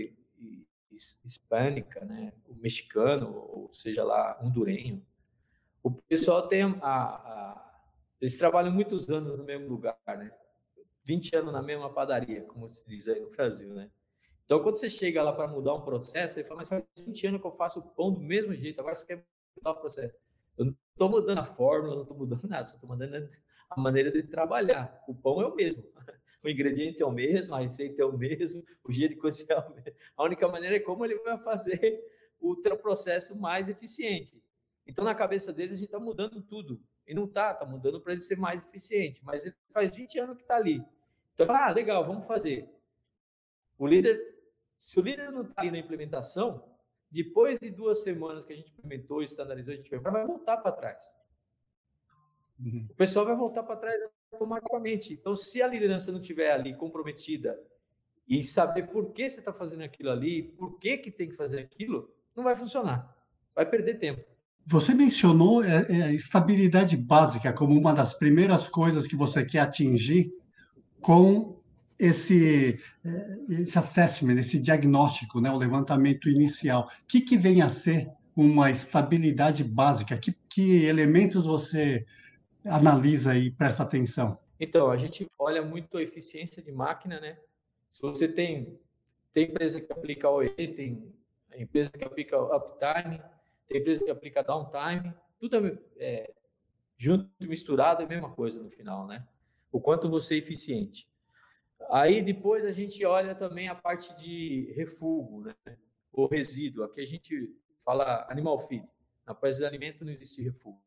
hispânica, 1.24 2.04
né, 2.04 2.32
o 2.48 2.54
mexicano, 2.54 3.34
ou 3.34 3.72
seja 3.72 4.04
lá, 4.04 4.38
hondurenho, 4.42 5.04
o 5.82 5.90
pessoal 5.90 6.46
tem 6.48 6.62
a, 6.62 6.74
a, 6.82 7.82
eles 8.20 8.36
trabalham 8.36 8.72
muitos 8.72 9.08
anos 9.08 9.38
no 9.38 9.44
mesmo 9.44 9.68
lugar, 9.68 9.96
né? 10.06 10.30
20 11.04 11.36
anos 11.36 11.52
na 11.52 11.62
mesma 11.62 11.90
padaria, 11.90 12.42
como 12.42 12.68
se 12.68 12.86
diz 12.86 13.08
aí 13.08 13.20
no 13.20 13.30
Brasil, 13.30 13.72
né? 13.72 13.90
Então, 14.44 14.62
quando 14.62 14.74
você 14.74 14.90
chega 14.90 15.22
lá 15.22 15.32
para 15.32 15.46
mudar 15.46 15.74
um 15.74 15.82
processo, 15.82 16.34
você 16.34 16.44
fala, 16.44 16.58
mas 16.58 16.68
faz 16.68 16.82
20 16.98 17.26
anos 17.26 17.40
que 17.40 17.46
eu 17.46 17.52
faço 17.52 17.80
o 17.80 17.82
pão 17.82 18.12
do 18.12 18.20
mesmo 18.20 18.54
jeito, 18.54 18.80
agora 18.80 18.94
você 18.94 19.06
quer 19.06 19.24
mudar 19.56 19.70
o 19.70 19.76
processo. 19.76 20.14
Eu 20.58 20.66
não 20.66 20.76
estou 20.90 21.08
mudando 21.08 21.38
a 21.38 21.44
fórmula, 21.44 21.94
não 21.94 22.02
estou 22.02 22.18
mudando 22.18 22.42
nada, 22.48 22.64
só 22.64 22.74
estou 22.74 22.90
mudando 22.90 23.28
a 23.70 23.80
maneira 23.80 24.10
de 24.10 24.22
trabalhar. 24.24 25.02
O 25.06 25.14
pão 25.14 25.40
é 25.40 25.46
o 25.46 25.54
mesmo, 25.54 25.84
o 26.44 26.48
ingrediente 26.48 27.02
é 27.02 27.06
o 27.06 27.12
mesmo, 27.12 27.54
a 27.54 27.60
receita 27.60 28.02
é 28.02 28.04
o 28.04 28.16
mesmo, 28.16 28.64
o 28.84 28.92
jeito 28.92 29.14
de 29.14 29.20
cozinhar 29.20 29.64
é 29.64 29.70
o 29.70 29.74
mesmo. 29.74 29.94
A 30.16 30.24
única 30.24 30.48
maneira 30.48 30.76
é 30.76 30.80
como 30.80 31.04
ele 31.04 31.16
vai 31.20 31.40
fazer 31.40 32.04
o 32.40 32.56
processo 32.76 33.36
mais 33.38 33.68
eficiente. 33.68 34.42
Então, 34.86 35.04
na 35.04 35.14
cabeça 35.14 35.52
deles, 35.52 35.74
a 35.74 35.76
gente 35.76 35.86
está 35.86 36.00
mudando 36.00 36.42
tudo. 36.42 36.80
E 37.06 37.14
não 37.14 37.24
está, 37.24 37.52
está 37.52 37.64
mudando 37.64 38.00
para 38.00 38.12
ele 38.12 38.22
ser 38.22 38.36
mais 38.36 38.64
eficiente. 38.64 39.20
Mas 39.22 39.44
ele 39.44 39.54
faz 39.72 39.94
20 39.94 40.18
anos 40.18 40.36
que 40.36 40.42
está 40.42 40.56
ali. 40.56 40.82
Então, 41.34 41.46
fala, 41.46 41.66
ah, 41.66 41.72
legal, 41.72 42.02
vamos 42.04 42.26
fazer. 42.26 42.68
O 43.78 43.86
líder, 43.86 44.18
se 44.78 44.98
o 44.98 45.02
líder 45.02 45.30
não 45.30 45.42
está 45.42 45.60
ali 45.60 45.70
na 45.70 45.78
implementação, 45.78 46.67
depois 47.10 47.58
de 47.58 47.70
duas 47.70 48.02
semanas 48.02 48.44
que 48.44 48.52
a 48.52 48.56
gente 48.56 48.70
implementou 48.72 49.22
e 49.22 49.24
standardizou, 49.24 49.72
a 49.72 49.76
gente 49.76 49.96
vai 49.96 50.26
voltar 50.26 50.58
para 50.58 50.72
trás. 50.72 51.14
Uhum. 52.60 52.86
O 52.90 52.94
pessoal 52.94 53.24
vai 53.24 53.36
voltar 53.36 53.62
para 53.62 53.76
trás 53.76 54.00
automaticamente. 54.32 55.14
Então, 55.14 55.34
se 55.34 55.62
a 55.62 55.66
liderança 55.66 56.12
não 56.12 56.20
estiver 56.20 56.52
ali 56.52 56.74
comprometida 56.74 57.58
e 58.28 58.42
saber 58.44 58.88
por 58.88 59.12
que 59.12 59.28
você 59.28 59.40
está 59.40 59.52
fazendo 59.52 59.82
aquilo 59.82 60.10
ali, 60.10 60.42
por 60.42 60.78
que, 60.78 60.98
que 60.98 61.10
tem 61.10 61.28
que 61.28 61.36
fazer 61.36 61.60
aquilo, 61.60 62.12
não 62.36 62.44
vai 62.44 62.54
funcionar. 62.54 63.16
Vai 63.54 63.64
perder 63.64 63.94
tempo. 63.94 64.22
Você 64.66 64.92
mencionou 64.92 65.64
é, 65.64 65.86
é, 65.88 66.02
a 66.02 66.12
estabilidade 66.12 66.94
básica 66.94 67.54
como 67.54 67.74
uma 67.74 67.94
das 67.94 68.12
primeiras 68.12 68.68
coisas 68.68 69.06
que 69.06 69.16
você 69.16 69.42
quer 69.44 69.60
atingir 69.60 70.30
com 71.00 71.57
esse, 71.98 72.78
é, 73.04 73.38
esse 73.60 73.78
assessment, 73.78 74.38
esse 74.38 74.60
diagnóstico, 74.60 75.40
né, 75.40 75.50
o 75.50 75.56
levantamento 75.56 76.28
inicial. 76.28 76.88
O 77.02 77.06
que, 77.06 77.20
que 77.20 77.36
vem 77.36 77.60
a 77.62 77.68
ser 77.68 78.08
uma 78.36 78.70
estabilidade 78.70 79.64
básica? 79.64 80.16
Que, 80.16 80.32
que 80.48 80.84
elementos 80.84 81.46
você 81.46 82.06
analisa 82.64 83.36
e 83.36 83.50
presta 83.50 83.82
atenção? 83.82 84.38
Então, 84.60 84.90
a 84.90 84.96
gente 84.96 85.26
olha 85.38 85.62
muito 85.62 85.98
a 85.98 86.02
eficiência 86.02 86.62
de 86.62 86.72
máquina, 86.72 87.20
né? 87.20 87.38
Se 87.88 88.02
você 88.02 88.28
tem, 88.28 88.78
tem 89.32 89.44
empresa 89.44 89.80
que 89.80 89.92
aplica 89.92 90.28
OE, 90.28 90.50
tem 90.50 91.12
empresa 91.56 91.90
que 91.90 92.04
aplica 92.04 92.38
uptime, 92.38 93.20
tem 93.66 93.80
empresa 93.80 94.04
que 94.04 94.10
aplica 94.10 94.42
downtime, 94.42 95.12
tudo 95.38 95.56
é, 95.56 95.78
é 95.98 96.34
junto 96.96 97.30
misturado 97.40 98.02
é 98.02 98.04
a 98.04 98.08
mesma 98.08 98.30
coisa 98.30 98.62
no 98.62 98.70
final, 98.70 99.06
né? 99.06 99.26
O 99.70 99.80
quanto 99.80 100.08
você 100.08 100.34
é 100.34 100.38
eficiente. 100.38 101.07
Aí 101.90 102.22
depois 102.22 102.64
a 102.64 102.72
gente 102.72 103.04
olha 103.04 103.34
também 103.34 103.68
a 103.68 103.74
parte 103.74 104.16
de 104.16 104.72
refúgio, 104.76 105.40
né? 105.40 105.76
O 106.12 106.26
resíduo. 106.26 106.84
Aqui 106.84 107.00
a 107.00 107.06
gente 107.06 107.54
fala 107.84 108.26
animal 108.30 108.58
feed. 108.58 108.86
Na 109.26 109.34
parte 109.34 109.58
de 109.58 109.64
alimento 109.64 110.04
não 110.04 110.12
existe 110.12 110.42
refúgio, 110.42 110.80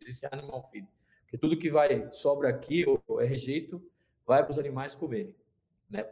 existe 0.00 0.26
animal 0.30 0.62
feed. 0.70 0.86
Porque 1.22 1.38
tudo 1.38 1.58
que 1.58 1.70
vai 1.70 2.10
sobra 2.12 2.48
aqui 2.48 2.84
ou 2.86 3.20
é 3.20 3.26
rejeito 3.26 3.82
vai 4.24 4.42
para 4.42 4.50
os 4.50 4.58
animais 4.58 4.94
comerem, 4.94 5.34
né? 5.88 6.08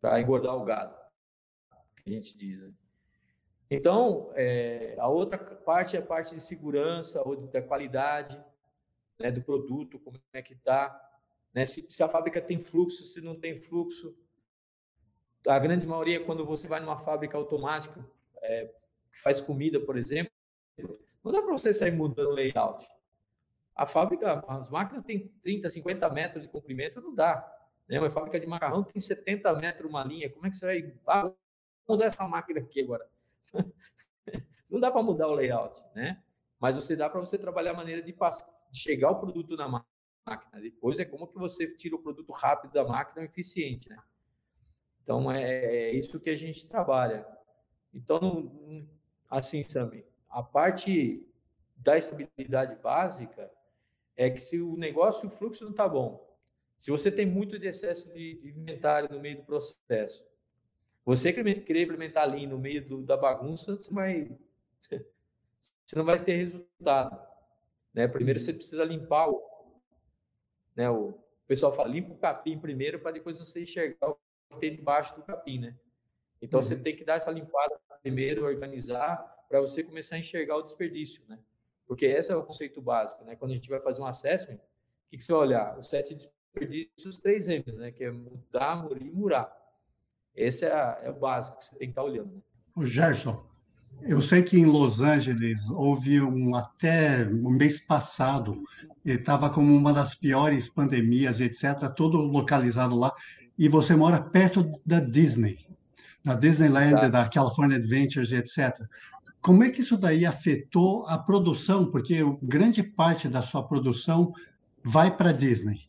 Para 0.00 0.20
engordar 0.20 0.54
o 0.54 0.64
gado, 0.64 0.94
a 1.72 2.10
gente 2.10 2.36
diz. 2.36 2.60
Né? 2.60 2.72
Então, 3.70 4.30
é, 4.34 4.96
a 4.98 5.08
outra 5.08 5.38
parte 5.38 5.96
é 5.96 6.00
a 6.00 6.02
parte 6.02 6.34
de 6.34 6.40
segurança 6.40 7.22
ou 7.26 7.36
da 7.36 7.62
qualidade 7.62 8.42
né, 9.18 9.30
do 9.30 9.42
produto, 9.42 9.98
como 9.98 10.20
é 10.32 10.42
que 10.42 10.52
está, 10.52 11.13
né, 11.54 11.64
se, 11.64 11.84
se, 11.88 12.02
a 12.02 12.08
fábrica 12.08 12.40
tem 12.40 12.60
fluxo, 12.60 13.04
se 13.04 13.20
não 13.20 13.38
tem 13.38 13.56
fluxo. 13.56 14.16
A 15.46 15.58
grande 15.58 15.86
maioria, 15.86 16.24
quando 16.24 16.44
você 16.44 16.66
vai 16.66 16.80
numa 16.80 16.98
fábrica 16.98 17.36
automática, 17.36 18.04
é, 18.42 18.66
que 19.12 19.20
faz 19.20 19.40
comida, 19.40 19.78
por 19.78 19.96
exemplo, 19.96 20.32
não 21.22 21.32
dá 21.32 21.40
para 21.40 21.52
você 21.52 21.72
sair 21.72 21.92
mudando 21.92 22.30
layout. 22.30 22.86
A 23.74 23.86
fábrica, 23.86 24.44
as 24.48 24.70
máquinas 24.70 25.04
têm 25.04 25.28
30, 25.42 25.70
50 25.70 26.10
metros 26.10 26.42
de 26.42 26.48
comprimento, 26.48 27.00
não 27.00 27.14
dá. 27.14 27.50
Né? 27.88 27.98
Uma 27.98 28.10
fábrica 28.10 28.38
de 28.38 28.46
macarrão 28.46 28.82
tem 28.82 29.00
70 29.00 29.52
metros 29.54 29.88
uma 29.88 30.04
linha. 30.04 30.30
Como 30.30 30.46
é 30.46 30.50
que 30.50 30.56
você 30.56 30.66
vai 30.66 30.94
ah, 31.06 31.32
mudar 31.88 32.06
essa 32.06 32.26
máquina 32.28 32.60
aqui 32.60 32.82
agora? 32.82 33.08
não 34.70 34.80
dá 34.80 34.90
para 34.90 35.02
mudar 35.02 35.28
o 35.28 35.34
layout, 35.34 35.80
né? 35.94 36.22
Mas 36.60 36.76
você 36.76 36.94
dá 36.94 37.08
para 37.08 37.20
você 37.20 37.36
trabalhar 37.36 37.72
a 37.72 37.74
maneira 37.74 38.00
de, 38.00 38.12
passar, 38.12 38.52
de 38.70 38.80
chegar 38.80 39.10
o 39.10 39.20
produto 39.20 39.56
na 39.56 39.68
máquina. 40.26 40.60
Depois 40.60 40.98
é 40.98 41.04
como 41.04 41.26
que 41.26 41.38
você 41.38 41.66
tira 41.66 41.96
o 41.96 42.02
produto 42.02 42.32
rápido 42.32 42.72
da 42.72 42.84
máquina 42.84 43.24
eficiente, 43.24 43.88
né? 43.88 43.98
Então 45.02 45.30
é, 45.30 45.42
é 45.42 45.92
isso 45.92 46.18
que 46.18 46.30
a 46.30 46.36
gente 46.36 46.66
trabalha. 46.66 47.26
Então, 47.92 48.50
assim, 49.28 49.62
Sami, 49.62 50.04
a 50.28 50.42
parte 50.42 51.26
da 51.76 51.96
estabilidade 51.96 52.76
básica 52.76 53.50
é 54.16 54.30
que 54.30 54.40
se 54.40 54.60
o 54.60 54.76
negócio, 54.76 55.28
o 55.28 55.30
fluxo 55.30 55.64
não 55.64 55.72
está 55.72 55.88
bom, 55.88 56.24
se 56.76 56.90
você 56.90 57.10
tem 57.10 57.26
muito 57.26 57.58
de 57.58 57.66
excesso 57.66 58.12
de, 58.12 58.34
de 58.36 58.48
inventário 58.48 59.08
no 59.10 59.20
meio 59.20 59.36
do 59.36 59.44
processo, 59.44 60.24
você 61.04 61.32
querer 61.32 61.82
implementar 61.82 62.24
ali 62.24 62.46
no 62.46 62.58
meio 62.58 62.84
do, 62.84 63.02
da 63.02 63.16
bagunça, 63.16 63.76
você 63.76 63.92
vai 63.92 64.30
você 65.84 65.96
não 65.96 66.04
vai 66.04 66.22
ter 66.22 66.36
resultado, 66.36 67.20
né? 67.92 68.08
Primeiro 68.08 68.38
você 68.38 68.52
precisa 68.52 68.84
limpar 68.84 69.28
o, 69.28 69.53
né? 70.74 70.90
O, 70.90 71.18
pessoal 71.46 71.72
fala 71.74 71.88
limpa 71.88 72.12
o 72.12 72.16
capim 72.16 72.58
primeiro 72.58 72.98
para 72.98 73.12
depois 73.12 73.38
você 73.38 73.62
enxergar 73.62 74.10
o 74.10 74.18
que 74.50 74.58
tem 74.58 74.74
debaixo 74.74 75.14
do 75.14 75.22
capim, 75.22 75.58
né? 75.58 75.76
Então 76.40 76.58
uhum. 76.58 76.62
você 76.62 76.76
tem 76.76 76.96
que 76.96 77.04
dar 77.04 77.16
essa 77.16 77.30
limpada 77.30 77.78
primeiro, 78.02 78.44
organizar 78.44 79.16
para 79.48 79.60
você 79.60 79.82
começar 79.82 80.16
a 80.16 80.18
enxergar 80.18 80.56
o 80.56 80.62
desperdício, 80.62 81.22
né? 81.28 81.38
Porque 81.86 82.06
esse 82.06 82.32
é 82.32 82.36
o 82.36 82.42
conceito 82.42 82.80
básico, 82.80 83.24
né? 83.24 83.36
Quando 83.36 83.50
a 83.52 83.54
gente 83.54 83.68
vai 83.68 83.80
fazer 83.80 84.00
um 84.02 84.06
assessment, 84.06 84.56
o 84.56 85.10
que, 85.10 85.18
que 85.18 85.24
você 85.24 85.32
vai 85.32 85.42
olhar? 85.42 85.78
Os 85.78 85.88
sete 85.88 86.14
desperdícios, 86.14 87.20
três 87.20 87.46
M's, 87.46 87.74
né? 87.74 87.92
Que 87.92 88.04
é 88.04 88.10
mudar, 88.10 88.76
murir 88.82 89.06
e 89.06 89.10
murar. 89.10 89.54
Esse 90.34 90.66
é, 90.66 91.00
é, 91.02 91.10
o 91.10 91.14
básico 91.14 91.58
que 91.58 91.64
você 91.64 91.76
tem 91.76 91.88
que 91.88 91.92
estar 91.92 92.02
olhando. 92.02 92.34
Né? 92.34 92.42
O 92.74 92.84
Gerson, 92.84 93.46
eu 94.06 94.20
sei 94.20 94.42
que 94.42 94.58
em 94.58 94.66
Los 94.66 95.00
Angeles 95.00 95.68
houve 95.70 96.20
um 96.20 96.54
até 96.54 97.24
o 97.24 97.48
um 97.48 97.50
mês 97.50 97.78
passado, 97.78 98.62
estava 99.04 99.48
como 99.48 99.74
uma 99.74 99.92
das 99.92 100.14
piores 100.14 100.68
pandemias, 100.68 101.40
etc., 101.40 101.88
todo 101.94 102.18
localizado 102.18 102.94
lá, 102.94 103.12
e 103.58 103.68
você 103.68 103.96
mora 103.96 104.20
perto 104.20 104.70
da 104.84 105.00
Disney, 105.00 105.66
da 106.24 106.34
Disneyland, 106.34 107.00
tá. 107.00 107.08
da 107.08 107.28
California 107.28 107.76
Adventures, 107.76 108.32
etc. 108.32 108.82
Como 109.40 109.62
é 109.62 109.70
que 109.70 109.80
isso 109.80 109.96
daí 109.96 110.26
afetou 110.26 111.06
a 111.06 111.18
produção? 111.18 111.90
Porque 111.90 112.20
grande 112.42 112.82
parte 112.82 113.28
da 113.28 113.42
sua 113.42 113.62
produção 113.62 114.32
vai 114.82 115.14
para 115.14 115.30
a 115.30 115.32
Disney. 115.32 115.80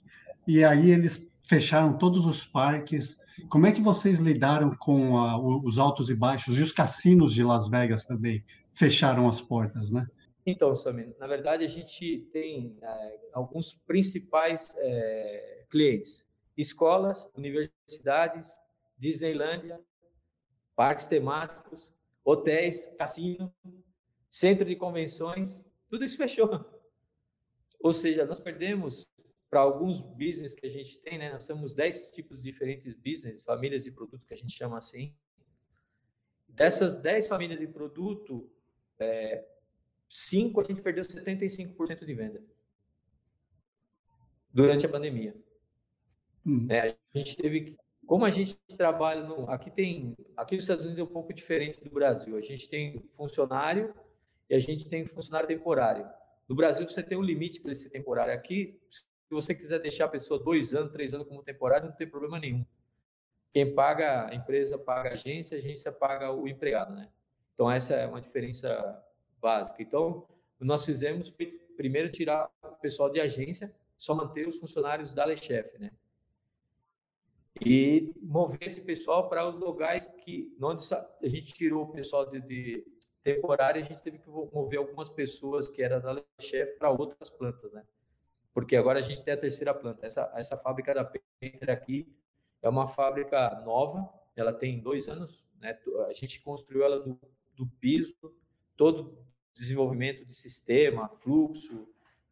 E 0.48 0.64
aí 0.64 0.92
eles 0.92 1.28
fecharam 1.44 1.98
todos 1.98 2.26
os 2.26 2.46
parques. 2.46 3.18
Como 3.50 3.66
é 3.66 3.72
que 3.72 3.82
vocês 3.82 4.18
lidaram 4.20 4.70
com 4.76 5.18
a, 5.18 5.38
os 5.40 5.78
altos 5.78 6.10
e 6.10 6.16
baixos? 6.16 6.58
E 6.58 6.62
os 6.62 6.72
cassinos 6.72 7.34
de 7.34 7.44
Las 7.44 7.70
Vegas 7.70 8.06
também 8.06 8.44
fecharam 8.74 9.28
as 9.28 9.42
portas, 9.42 9.92
né? 9.92 10.08
Então, 10.46 10.76
Samir, 10.76 11.16
na 11.20 11.26
verdade 11.26 11.64
a 11.64 11.68
gente 11.68 12.28
tem 12.32 12.78
é, 12.82 13.20
alguns 13.34 13.74
principais 13.74 14.76
é, 14.78 15.64
clientes: 15.70 16.26
escolas, 16.56 17.30
universidades, 17.36 18.60
Disneylândia, 18.98 19.80
parques 20.76 21.08
temáticos, 21.08 21.94
hotéis, 22.24 22.88
cassino, 22.98 23.54
centro 24.30 24.66
de 24.66 24.76
convenções, 24.76 25.66
tudo 25.90 26.04
isso 26.04 26.18
fechou. 26.18 26.64
Ou 27.80 27.92
seja, 27.92 28.26
nós 28.26 28.40
perdemos 28.40 29.08
para 29.56 29.62
alguns 29.62 30.02
business 30.02 30.54
que 30.54 30.68
a 30.68 30.70
gente 30.70 30.98
tem, 30.98 31.18
né? 31.18 31.32
Nós 31.32 31.46
temos 31.46 31.74
10 31.74 32.12
tipos 32.12 32.44
diferentes 32.44 32.94
de 32.94 32.96
business, 33.00 33.42
famílias 33.42 33.86
de 33.86 33.92
produto 33.92 34.26
que 34.28 34.34
a 34.34 34.36
gente 34.36 34.52
chama 34.52 34.78
assim. 34.78 35.16
Dessas 36.46 36.98
10 36.98 37.30
famílias 37.30 37.58
de 37.58 37.66
produto, 37.66 38.52
é, 39.00 39.46
5 40.10 40.60
a 40.60 40.64
gente 40.66 40.82
perdeu 40.82 41.06
75% 41.06 42.06
de 42.06 42.14
venda 42.14 42.44
durante 44.52 44.86
a 44.86 44.90
pandemia. 44.90 45.34
Uhum. 46.46 46.68
É, 46.70 46.88
a 46.88 47.18
gente 47.18 47.38
teve 47.38 47.62
que, 47.62 47.78
como 48.06 48.26
a 48.26 48.32
gente 48.32 48.58
trabalha 48.76 49.24
no, 49.24 49.50
aqui 49.50 49.72
tem, 49.72 50.18
aqui 50.36 50.56
nos 50.56 50.66
Estados 50.66 50.84
Unidos 50.84 51.00
é 51.00 51.04
um 51.04 51.14
pouco 51.14 51.34
diferente 51.34 51.80
do 51.82 51.90
Brasil. 51.90 52.36
A 52.36 52.42
gente 52.42 52.68
tem 52.68 53.02
funcionário 53.14 53.96
e 54.50 54.54
a 54.54 54.60
gente 54.60 54.90
tem 54.90 55.06
funcionário 55.06 55.48
temporário. 55.48 56.06
No 56.46 56.58
Brasil 56.58 56.86
você 56.86 57.02
tem 57.02 57.18
um 57.18 57.24
limite 57.24 57.62
para 57.62 57.72
esse 57.72 57.90
temporário. 57.90 58.34
Aqui 58.34 58.78
se 59.28 59.34
você 59.34 59.56
quiser 59.56 59.80
deixar 59.80 60.06
a 60.06 60.10
pessoa 60.10 60.40
dois 60.40 60.76
anos, 60.76 60.92
três 60.92 61.14
anos 61.14 61.28
como 61.28 61.42
temporário, 61.42 61.88
não 61.90 61.96
tem 61.96 62.08
problema 62.08 62.40
nenhum. 62.40 62.66
Quem 63.52 63.74
paga, 63.74 64.28
a 64.28 64.36
empresa 64.36 64.78
paga 64.78 65.10
a 65.10 65.14
agência, 65.14 65.58
a 65.58 65.60
agência 65.60 65.92
paga 65.92 66.32
o 66.32 66.48
empregado, 66.48 66.94
né? 66.94 67.10
Então, 67.54 67.72
essa 67.72 67.96
é 67.96 68.06
uma 68.06 68.22
diferença 68.22 69.04
básica. 69.42 69.82
Então, 69.82 70.28
nós 70.60 70.86
fizemos 70.86 71.30
foi, 71.30 71.48
primeiro, 71.76 72.12
tirar 72.12 72.52
o 72.62 72.76
pessoal 72.76 73.10
de 73.10 73.20
agência, 73.20 73.74
só 73.98 74.14
manter 74.14 74.48
os 74.48 74.60
funcionários 74.60 75.14
da 75.14 75.26
Lechef, 75.26 75.78
né? 75.80 75.92
E 77.66 78.14
mover 78.22 78.64
esse 78.64 78.82
pessoal 78.82 79.30
para 79.30 79.48
os 79.48 79.58
lugares 79.58 80.08
que, 80.08 80.54
onde 80.62 80.84
a 80.94 81.28
gente 81.28 81.54
tirou 81.54 81.86
o 81.86 81.92
pessoal 81.94 82.30
de, 82.30 82.42
de 82.42 82.86
temporário, 83.24 83.80
a 83.80 83.84
gente 83.84 84.04
teve 84.04 84.20
que 84.20 84.30
mover 84.30 84.78
algumas 84.78 85.10
pessoas 85.10 85.70
que 85.70 85.82
eram 85.82 86.02
da 86.02 86.12
Lechef 86.12 86.78
para 86.78 86.92
outras 86.92 87.30
plantas, 87.30 87.72
né? 87.72 87.84
Porque 88.56 88.78
agora 88.78 89.00
a 89.00 89.02
gente 89.02 89.22
tem 89.22 89.34
a 89.34 89.38
terceira 89.38 89.74
planta. 89.74 90.06
Essa, 90.06 90.32
essa 90.34 90.56
fábrica 90.56 90.94
da 90.94 91.04
Penter 91.04 91.70
aqui 91.70 92.08
é 92.62 92.70
uma 92.70 92.88
fábrica 92.88 93.62
nova, 93.66 94.10
ela 94.34 94.54
tem 94.54 94.80
dois 94.80 95.10
anos, 95.10 95.46
né? 95.60 95.78
A 96.08 96.14
gente 96.14 96.40
construiu 96.40 96.86
ela 96.86 97.02
do, 97.02 97.20
do 97.54 97.68
piso, 97.82 98.16
todo 98.78 99.20
desenvolvimento 99.54 100.26
de 100.26 100.34
sistema, 100.34 101.10
fluxo, 101.10 101.86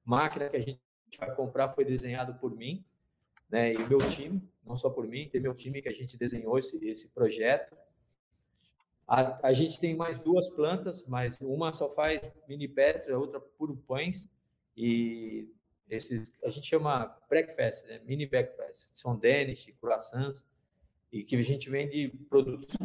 máquina 0.06 0.48
que 0.48 0.56
a 0.56 0.62
gente 0.62 0.80
vai 1.20 1.36
comprar 1.36 1.68
foi 1.68 1.84
desenhado 1.84 2.36
por 2.36 2.56
mim, 2.56 2.86
né? 3.50 3.74
E 3.74 3.78
meu 3.80 3.98
time, 3.98 4.42
não 4.66 4.78
só 4.78 4.90
por 4.90 5.06
mim, 5.06 5.28
tem 5.28 5.42
meu 5.42 5.54
time 5.54 5.82
que 5.82 5.90
a 5.90 5.94
gente 5.94 6.16
desenhou 6.16 6.58
esse, 6.58 6.78
esse 6.88 7.10
projeto. 7.10 7.76
A, 9.06 9.50
a 9.50 9.52
gente 9.52 9.78
tem 9.78 9.94
mais 9.94 10.22
duas 10.22 10.50
plantas, 10.50 11.06
mas 11.06 11.42
uma 11.42 11.74
só 11.74 11.90
faz 11.90 12.22
mini 12.48 12.70
pestre, 12.70 13.12
a 13.12 13.20
outra 13.20 13.42
puro 13.42 13.76
pães. 13.76 14.30
E 14.76 15.50
esses 15.96 16.32
a 16.44 16.50
gente 16.50 16.68
chama 16.68 17.18
breakfast, 17.30 17.88
né? 17.88 18.02
mini 18.06 18.26
breakfast, 18.26 18.92
são 18.94 19.18
Danish, 19.18 19.72
croissants, 19.80 20.46
e 21.12 21.24
que 21.24 21.36
a 21.36 21.42
gente 21.42 21.70
vende 21.70 22.10
produtos, 22.30 22.76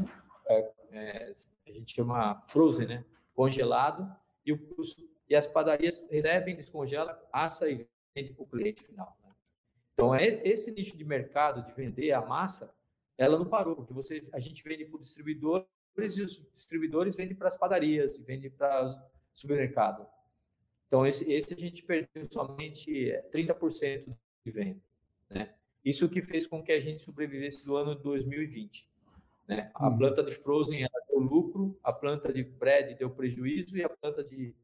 é, 0.47 0.73
é, 0.91 1.33
a 1.67 1.73
gente 1.73 1.95
chama 1.95 2.41
frozen, 2.43 2.87
né? 2.87 3.05
Congelado, 3.35 4.07
e, 4.45 4.53
o, 4.53 4.59
e 5.29 5.35
as 5.35 5.47
padarias 5.47 6.07
recebem, 6.11 6.57
descongelam, 6.57 7.17
assa 7.33 7.69
e 7.69 7.87
vende 8.15 8.33
para 8.33 8.43
o 8.43 8.47
cliente 8.47 8.83
final. 8.83 9.17
Né? 9.23 9.31
Então, 9.95 10.15
é 10.15 10.27
esse 10.27 10.73
nicho 10.73 10.97
de 10.97 11.05
mercado 11.05 11.65
de 11.65 11.73
vender 11.73 12.13
a 12.13 12.21
massa, 12.21 12.75
ela 13.17 13.39
não 13.39 13.47
parou, 13.47 13.77
porque 13.77 13.93
você, 13.93 14.29
a 14.33 14.39
gente 14.39 14.63
vende 14.63 14.85
para 14.85 14.97
o 14.97 15.01
distribuidor 15.01 15.67
e 15.97 16.05
os 16.05 16.15
distribuidores 16.53 17.17
vendem 17.17 17.37
para 17.37 17.49
as 17.49 17.57
padarias, 17.57 18.19
vendem 18.19 18.51
para 18.51 18.85
o 18.85 18.89
supermercado. 19.33 20.07
Então, 20.89 21.07
esse, 21.07 21.31
esse 21.31 21.53
a 21.53 21.57
gente 21.57 21.83
perdeu 21.83 22.25
somente 22.31 23.13
30% 23.31 24.17
de 24.45 24.51
venda. 24.51 24.81
Né? 25.29 25.55
Isso 25.85 26.09
que 26.09 26.23
fez 26.23 26.47
com 26.47 26.63
que 26.63 26.73
a 26.73 26.81
gente 26.81 27.03
sobrevivesse 27.03 27.63
do 27.65 27.77
ano 27.77 27.95
2020. 27.95 28.89
Né? 29.47 29.71
A 29.75 29.89
uhum. 29.89 29.99
planta 29.99 30.23
de 30.25 30.35
Frozen 30.35 30.81
ela 30.81 31.05
deu 31.09 31.21
lucro, 31.21 31.79
a 31.85 31.93
planta 31.93 32.33
de 32.33 32.43
bread 32.43 32.95
deu 32.95 33.11
prejuízo 33.11 33.77
e 33.77 33.85
a 33.85 33.89
planta 33.89 34.25
de, 34.25 34.57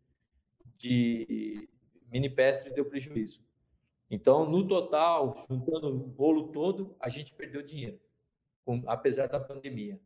de 0.79 1.69
mini 2.11 2.31
pestre 2.31 2.73
deu 2.73 2.87
prejuízo. 2.87 3.45
Então, 4.11 4.49
no 4.49 4.67
total, 4.67 5.35
juntando 5.49 5.89
o 5.89 6.07
bolo 6.07 6.49
todo, 6.49 6.97
a 6.99 7.11
gente 7.11 7.35
perdeu 7.35 7.63
dinheiro, 7.63 8.01
com, 8.65 8.83
apesar 8.87 9.27
da 9.27 9.41
pandemia. 9.41 10.01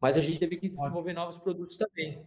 Mas 0.00 0.16
a 0.16 0.20
gente 0.22 0.38
teve 0.38 0.56
que 0.56 0.68
desenvolver 0.70 1.12
novos 1.12 1.38
produtos 1.38 1.76
também. 1.76 2.24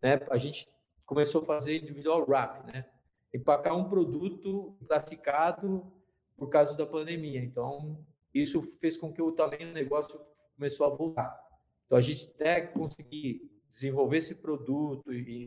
Né? 0.00 0.20
A 0.30 0.36
gente 0.36 0.68
começou 1.06 1.42
a 1.42 1.44
fazer 1.44 1.76
individual 1.76 2.24
wrap, 2.26 2.66
né? 2.66 2.86
empacar 3.34 3.76
um 3.76 3.88
produto 3.88 4.76
classificado 4.86 5.92
por 6.36 6.48
causa 6.48 6.76
da 6.76 6.86
pandemia. 6.86 7.42
Então, 7.42 7.98
isso 8.32 8.62
fez 8.62 8.96
com 8.96 9.12
que 9.12 9.20
o 9.20 9.32
tamanho 9.32 9.66
do 9.66 9.72
negócio 9.72 10.20
começou 10.54 10.86
a 10.86 10.90
voltar. 10.90 11.40
Então, 11.86 11.98
a 11.98 12.00
gente 12.00 12.30
até 12.34 12.60
conseguir 12.60 13.50
desenvolver 13.68 14.18
esse 14.18 14.36
produto 14.36 15.12
e 15.12 15.46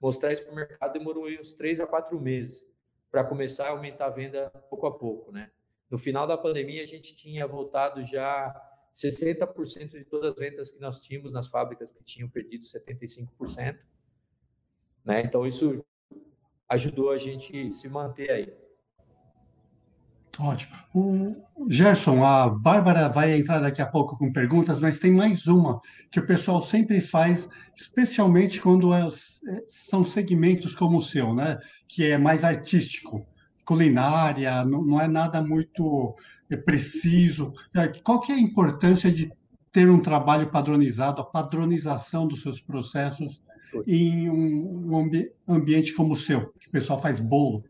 mostrar 0.00 0.32
isso 0.32 0.44
para 0.44 0.52
o 0.52 0.56
mercado 0.56 0.92
demorou 0.92 1.28
uns 1.28 1.52
três 1.52 1.78
a 1.78 1.86
quatro 1.86 2.18
meses 2.18 2.66
para 3.10 3.22
começar 3.22 3.66
a 3.66 3.70
aumentar 3.70 4.06
a 4.06 4.10
venda 4.10 4.50
pouco 4.70 4.86
a 4.86 4.96
pouco, 4.96 5.30
né? 5.30 5.50
No 5.90 5.96
final 5.96 6.26
da 6.26 6.36
pandemia, 6.36 6.82
a 6.82 6.86
gente 6.86 7.14
tinha 7.14 7.46
voltado 7.46 8.02
já 8.02 8.54
60% 8.92 9.90
de 9.90 10.04
todas 10.04 10.32
as 10.32 10.38
vendas 10.38 10.70
que 10.70 10.80
nós 10.80 11.00
tínhamos 11.00 11.32
nas 11.32 11.48
fábricas 11.48 11.90
que 11.90 12.02
tinham 12.04 12.28
perdido 12.28 12.64
75%. 12.64 13.78
Né? 15.08 15.22
Então, 15.24 15.46
isso 15.46 15.82
ajudou 16.68 17.10
a 17.10 17.16
gente 17.16 17.72
se 17.72 17.88
manter 17.88 18.30
aí. 18.30 18.52
Ótimo. 20.38 20.76
O 20.94 21.66
Gerson, 21.68 22.22
a 22.22 22.48
Bárbara 22.48 23.08
vai 23.08 23.34
entrar 23.34 23.58
daqui 23.58 23.82
a 23.82 23.86
pouco 23.86 24.16
com 24.16 24.30
perguntas, 24.30 24.78
mas 24.80 24.98
tem 24.98 25.10
mais 25.10 25.46
uma 25.46 25.80
que 26.12 26.20
o 26.20 26.26
pessoal 26.26 26.62
sempre 26.62 27.00
faz, 27.00 27.48
especialmente 27.74 28.60
quando 28.60 28.94
é, 28.94 29.08
são 29.66 30.04
segmentos 30.04 30.76
como 30.76 30.98
o 30.98 31.02
seu, 31.02 31.34
né? 31.34 31.58
Que 31.88 32.12
é 32.12 32.18
mais 32.18 32.44
artístico, 32.44 33.26
culinária, 33.64 34.64
não, 34.64 34.84
não 34.84 35.00
é 35.00 35.08
nada 35.08 35.42
muito 35.42 36.14
é, 36.48 36.56
preciso. 36.56 37.52
É, 37.74 37.88
qual 37.88 38.20
que 38.20 38.30
é 38.30 38.36
a 38.36 38.40
importância 38.40 39.10
de 39.10 39.32
ter 39.72 39.90
um 39.90 40.00
trabalho 40.00 40.50
padronizado, 40.50 41.20
a 41.20 41.24
padronização 41.24 42.28
dos 42.28 42.42
seus 42.42 42.60
processos 42.60 43.42
em 43.86 44.30
um, 44.30 44.96
ambi 44.96 45.32
ambiente 45.46 45.94
como 45.94 46.14
o 46.14 46.16
seu, 46.16 46.52
que 46.52 46.68
o 46.68 46.70
pessoal 46.70 47.00
faz 47.00 47.18
bolo? 47.18 47.64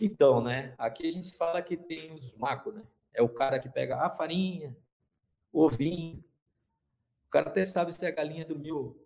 Então, 0.00 0.42
né? 0.42 0.74
Aqui 0.78 1.06
a 1.06 1.10
gente 1.10 1.34
fala 1.34 1.60
que 1.62 1.76
tem 1.76 2.12
os 2.12 2.34
macos, 2.34 2.74
né? 2.74 2.82
É 3.12 3.22
o 3.22 3.28
cara 3.28 3.58
que 3.58 3.68
pega 3.68 3.96
a 3.96 4.10
farinha, 4.10 4.76
o 5.52 5.64
ovinho. 5.64 6.22
O 7.26 7.30
cara 7.30 7.48
até 7.48 7.64
sabe 7.64 7.92
se 7.92 8.06
a 8.06 8.10
galinha 8.10 8.44
dormiu 8.44 8.96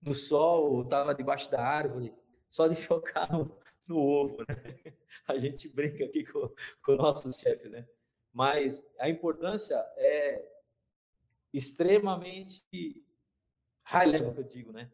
no 0.00 0.14
sol 0.14 0.72
ou 0.72 0.82
estava 0.82 1.14
debaixo 1.14 1.50
da 1.50 1.62
árvore, 1.62 2.14
só 2.48 2.68
de 2.68 2.76
focar 2.76 3.30
no, 3.32 3.50
no 3.86 3.98
ovo, 3.98 4.38
né? 4.48 4.94
A 5.26 5.38
gente 5.38 5.68
brinca 5.68 6.04
aqui 6.04 6.24
com, 6.24 6.48
com 6.82 6.92
o 6.92 6.96
nosso 6.96 7.32
chefe, 7.32 7.68
né? 7.68 7.86
Mas 8.32 8.86
a 8.98 9.08
importância 9.08 9.76
é 9.96 10.46
extremamente 11.52 13.04
high 13.82 14.06
level, 14.06 14.34
que 14.34 14.40
eu 14.40 14.44
digo, 14.44 14.72
né? 14.72 14.90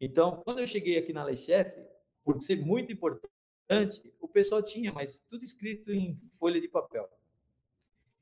Então, 0.00 0.42
quando 0.44 0.60
eu 0.60 0.66
cheguei 0.66 0.98
aqui 0.98 1.12
na 1.12 1.24
Lei 1.24 1.36
Chef, 1.36 1.70
por 2.22 2.40
ser 2.42 2.56
muito 2.64 2.92
importante, 2.92 4.12
o 4.20 4.28
pessoal 4.28 4.62
tinha, 4.62 4.92
mas 4.92 5.20
tudo 5.28 5.44
escrito 5.44 5.92
em 5.92 6.16
folha 6.38 6.60
de 6.60 6.68
papel. 6.68 7.08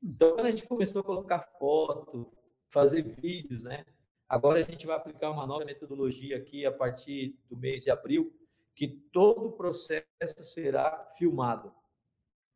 Então, 0.01 0.35
quando 0.35 0.47
a 0.47 0.51
gente 0.51 0.67
começou 0.67 1.01
a 1.01 1.03
colocar 1.03 1.41
foto, 1.41 2.31
fazer 2.69 3.03
vídeos, 3.03 3.63
né? 3.63 3.85
Agora 4.27 4.59
a 4.59 4.63
gente 4.63 4.85
vai 4.85 4.95
aplicar 4.95 5.29
uma 5.31 5.45
nova 5.45 5.63
metodologia 5.63 6.37
aqui 6.37 6.65
a 6.65 6.71
partir 6.71 7.37
do 7.49 7.55
mês 7.55 7.83
de 7.83 7.91
abril, 7.91 8.33
que 8.75 8.87
todo 8.87 9.47
o 9.47 9.51
processo 9.51 10.05
será 10.41 11.05
filmado. 11.17 11.73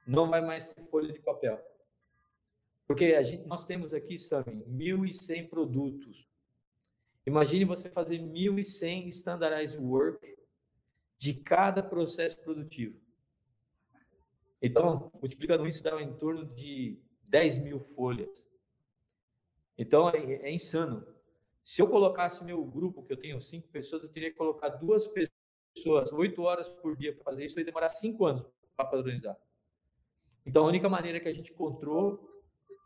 Não 0.05 0.29
vai 0.29 0.41
mais 0.41 0.63
ser 0.65 0.81
folha 0.83 1.13
de 1.13 1.19
papel. 1.19 1.61
Porque 2.87 3.13
a 3.13 3.21
gente, 3.21 3.45
nós 3.45 3.65
temos 3.65 3.93
aqui, 3.93 4.17
Sami, 4.17 4.63
1.100 4.65 5.49
produtos. 5.49 6.27
Imagine 7.27 7.65
você 7.65 7.89
fazer 7.89 8.19
1.100 8.19 9.09
standardized 9.09 9.77
work 9.77 10.25
de 11.17 11.33
cada 11.33 11.83
processo 11.83 12.41
produtivo. 12.41 12.97
Então, 14.61 15.11
multiplicando 15.13 15.67
isso, 15.67 15.83
dá 15.83 16.01
em 16.01 16.15
torno 16.15 16.45
de 16.45 16.97
10 17.23 17.57
mil 17.57 17.81
folhas. 17.81 18.47
Então, 19.77 20.09
é, 20.09 20.17
é 20.35 20.53
insano. 20.53 21.05
Se 21.61 21.81
eu 21.81 21.89
colocasse 21.89 22.45
meu 22.45 22.63
grupo, 22.63 23.03
que 23.03 23.11
eu 23.11 23.17
tenho 23.17 23.41
cinco 23.41 23.67
pessoas, 23.67 24.03
eu 24.03 24.09
teria 24.09 24.31
que 24.31 24.37
colocar 24.37 24.69
duas 24.69 25.05
pessoas, 25.05 26.13
oito 26.13 26.43
horas 26.43 26.79
por 26.79 26.95
dia 26.95 27.13
para 27.13 27.25
fazer 27.25 27.43
isso, 27.43 27.59
e 27.59 27.65
demorar 27.65 27.89
cinco 27.89 28.25
anos 28.25 28.45
para 28.73 28.85
padronizar. 28.85 29.37
Então, 30.45 30.63
a 30.63 30.67
única 30.69 30.87
maneira 30.87 31.19
que 31.19 31.27
a 31.27 31.33
gente 31.33 31.51
encontrou 31.51 32.25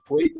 foi 0.07 0.33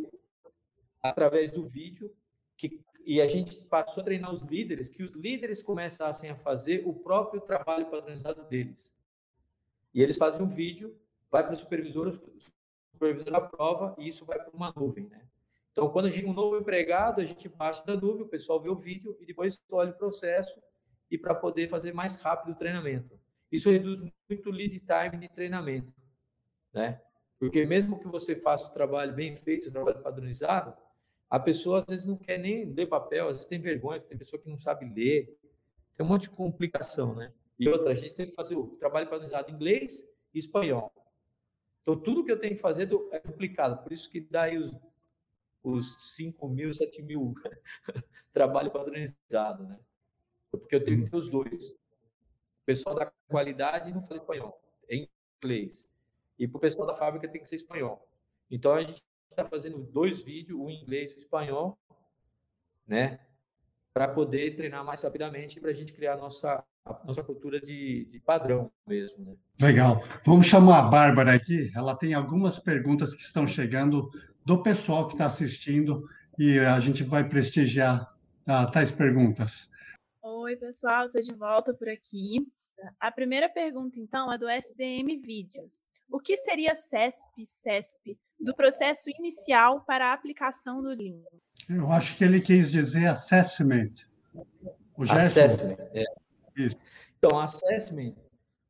através 1.03 1.51
do 1.51 1.67
vídeo 1.67 2.11
que 2.57 2.81
e 3.05 3.21
a 3.21 3.27
gente 3.27 3.59
passou 3.65 4.01
a 4.01 4.03
treinar 4.03 4.31
os 4.31 4.41
líderes, 4.41 4.89
que 4.89 5.03
os 5.03 5.11
líderes 5.11 5.61
começassem 5.61 6.29
a 6.29 6.35
fazer 6.35 6.83
o 6.85 6.93
próprio 6.93 7.41
trabalho 7.41 7.89
padronizado 7.89 8.43
deles. 8.43 8.95
E 9.93 10.01
eles 10.01 10.17
fazem 10.17 10.41
um 10.41 10.49
vídeo, 10.49 10.95
vai 11.29 11.43
para 11.43 11.53
o 11.53 11.55
supervisor, 11.55 12.07
o 12.07 12.39
supervisor 12.93 13.35
aprova 13.35 13.95
e 13.97 14.07
isso 14.07 14.25
vai 14.25 14.39
para 14.39 14.51
uma 14.55 14.73
nuvem, 14.75 15.07
né? 15.07 15.25
Então, 15.71 15.89
quando 15.89 16.05
a 16.05 16.09
gente 16.09 16.25
um 16.25 16.33
novo 16.33 16.57
empregado, 16.57 17.21
a 17.21 17.25
gente 17.25 17.47
baixa 17.47 17.83
da 17.85 17.95
nuvem, 17.95 18.23
o 18.23 18.27
pessoal 18.27 18.61
vê 18.61 18.69
o 18.69 18.75
vídeo 18.75 19.17
e 19.21 19.25
depois 19.25 19.61
olha 19.71 19.91
o 19.91 19.97
processo 19.97 20.61
e 21.09 21.17
para 21.17 21.33
poder 21.33 21.69
fazer 21.69 21.93
mais 21.93 22.17
rápido 22.17 22.53
o 22.53 22.57
treinamento. 22.57 23.19
Isso 23.51 23.69
reduz 23.69 24.01
muito 24.01 24.49
o 24.49 24.51
lead 24.51 24.79
time 24.79 25.17
de 25.17 25.29
treinamento, 25.33 25.93
né? 26.73 27.01
Porque 27.39 27.65
mesmo 27.65 27.99
que 27.99 28.07
você 28.07 28.35
faça 28.35 28.69
o 28.69 28.73
trabalho 28.73 29.13
bem 29.13 29.33
feito, 29.35 29.67
o 29.67 29.71
trabalho 29.71 30.01
padronizado, 30.01 30.75
a 31.31 31.39
pessoa 31.39 31.79
às 31.79 31.85
vezes 31.85 32.05
não 32.05 32.17
quer 32.17 32.37
nem 32.37 32.65
ler 32.65 32.87
papel, 32.87 33.29
às 33.29 33.37
vezes 33.37 33.47
tem 33.47 33.57
vergonha, 33.57 34.01
tem 34.01 34.17
pessoa 34.17 34.41
que 34.41 34.49
não 34.49 34.57
sabe 34.57 34.85
ler. 34.85 35.39
Tem 35.95 36.05
um 36.05 36.09
monte 36.09 36.23
de 36.23 36.31
complicação, 36.31 37.15
né? 37.15 37.31
E 37.57 37.69
outra, 37.69 37.91
a 37.91 37.95
gente 37.95 38.13
tem 38.13 38.29
que 38.29 38.35
fazer 38.35 38.55
o 38.57 38.67
trabalho 38.75 39.09
padronizado 39.09 39.49
em 39.49 39.53
inglês 39.53 40.05
e 40.33 40.39
espanhol. 40.39 40.91
Então, 41.81 41.95
tudo 41.95 42.25
que 42.25 42.31
eu 42.31 42.37
tenho 42.37 42.55
que 42.55 42.61
fazer 42.61 42.83
é 43.11 43.19
duplicado. 43.19 43.81
Por 43.81 43.93
isso 43.93 44.09
que 44.09 44.19
dá 44.19 44.43
aí 44.43 44.57
os, 44.57 44.75
os 45.63 46.15
5 46.15 46.49
mil, 46.49 46.73
7 46.73 47.01
mil 47.01 47.33
trabalho 48.33 48.69
padronizado, 48.69 49.63
né? 49.63 49.79
Porque 50.51 50.75
eu 50.75 50.83
tenho 50.83 51.05
que 51.05 51.11
ter 51.11 51.15
os 51.15 51.29
dois. 51.29 51.71
O 51.71 52.65
pessoal 52.65 52.93
da 52.93 53.09
qualidade 53.29 53.93
não 53.93 54.01
fala 54.01 54.19
espanhol, 54.19 54.61
é 54.89 55.07
inglês. 55.41 55.89
E 56.37 56.45
para 56.45 56.57
o 56.57 56.61
pessoal 56.61 56.87
da 56.87 56.95
fábrica 56.95 57.29
tem 57.29 57.41
que 57.41 57.47
ser 57.47 57.55
espanhol. 57.55 58.05
Então, 58.49 58.73
a 58.73 58.83
gente 58.83 59.01
está 59.31 59.45
fazendo 59.45 59.79
dois 59.79 60.21
vídeos, 60.21 60.59
um 60.59 60.69
em 60.69 60.81
inglês 60.81 61.11
e 61.11 61.15
um 61.15 61.17
em 61.17 61.21
espanhol, 61.21 61.77
né? 62.87 63.19
Para 63.93 64.07
poder 64.07 64.55
treinar 64.55 64.85
mais 64.85 65.01
rapidamente 65.01 65.59
para 65.59 65.71
a 65.71 65.73
gente 65.73 65.91
criar 65.91 66.13
a 66.13 66.17
nossa, 66.17 66.63
a 66.85 67.05
nossa 67.05 67.23
cultura 67.23 67.59
de, 67.59 68.05
de 68.05 68.19
padrão 68.19 68.71
mesmo. 68.87 69.25
Né? 69.25 69.35
Legal. 69.61 70.03
Vamos 70.25 70.45
chamar 70.45 70.79
a 70.79 70.89
Bárbara 70.89 71.33
aqui. 71.33 71.71
Ela 71.75 71.95
tem 71.95 72.13
algumas 72.13 72.59
perguntas 72.59 73.13
que 73.13 73.21
estão 73.21 73.45
chegando 73.45 74.09
do 74.45 74.61
pessoal 74.63 75.07
que 75.07 75.13
está 75.13 75.25
assistindo 75.25 76.07
e 76.37 76.59
a 76.59 76.79
gente 76.79 77.03
vai 77.03 77.27
prestigiar 77.27 78.15
tá, 78.45 78.69
tais 78.71 78.91
perguntas. 78.91 79.69
Oi, 80.21 80.55
pessoal, 80.55 81.07
estou 81.07 81.21
de 81.21 81.33
volta 81.33 81.73
por 81.73 81.89
aqui. 81.89 82.47
A 82.99 83.11
primeira 83.11 83.49
pergunta, 83.49 83.99
então, 83.99 84.31
é 84.31 84.37
do 84.37 84.49
SDM 84.49 85.19
Vídeos. 85.21 85.85
O 86.11 86.19
que 86.19 86.35
seria 86.35 86.75
CESP, 86.75 87.47
CESP, 87.47 88.19
do 88.37 88.53
processo 88.53 89.09
inicial 89.09 89.81
para 89.81 90.07
a 90.07 90.13
aplicação 90.13 90.81
do 90.81 90.89
Lean? 90.89 91.23
Eu 91.69 91.89
acho 91.89 92.17
que 92.17 92.23
ele 92.23 92.41
quis 92.41 92.69
dizer 92.69 93.07
assessment. 93.07 93.93
O 94.97 95.03
assessment, 95.03 95.77
é. 95.93 96.03
Isso. 96.55 96.77
Então, 97.17 97.39
assessment, 97.39 98.13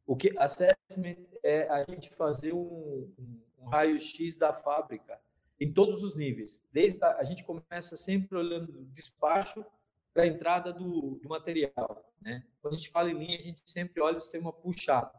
o 0.06 0.16
que 0.16 0.32
assessment 0.38 1.18
é 1.44 1.68
a 1.70 1.84
gente 1.84 2.16
fazer 2.16 2.54
um, 2.54 3.12
um 3.58 3.66
raio-x 3.70 4.38
da 4.38 4.54
fábrica 4.54 5.20
em 5.60 5.72
todos 5.72 6.04
os 6.04 6.16
níveis. 6.16 6.64
Desde 6.72 7.04
a, 7.04 7.18
a 7.18 7.24
gente 7.24 7.44
começa 7.44 7.96
sempre 7.96 8.38
olhando 8.38 8.72
do 8.72 8.86
despacho 8.86 9.66
para 10.14 10.24
a 10.24 10.28
entrada 10.28 10.72
do, 10.72 11.20
do, 11.22 11.30
material. 11.30 12.14
Né? 12.22 12.44
Quando 12.62 12.76
a 12.76 12.78
gente 12.78 12.90
fala 12.90 13.10
em 13.10 13.18
linha, 13.18 13.38
a 13.38 13.42
gente 13.42 13.62
sempre 13.66 14.02
olha 14.02 14.18
o 14.18 14.22
sistema 14.22 14.54
puxado. 14.54 15.12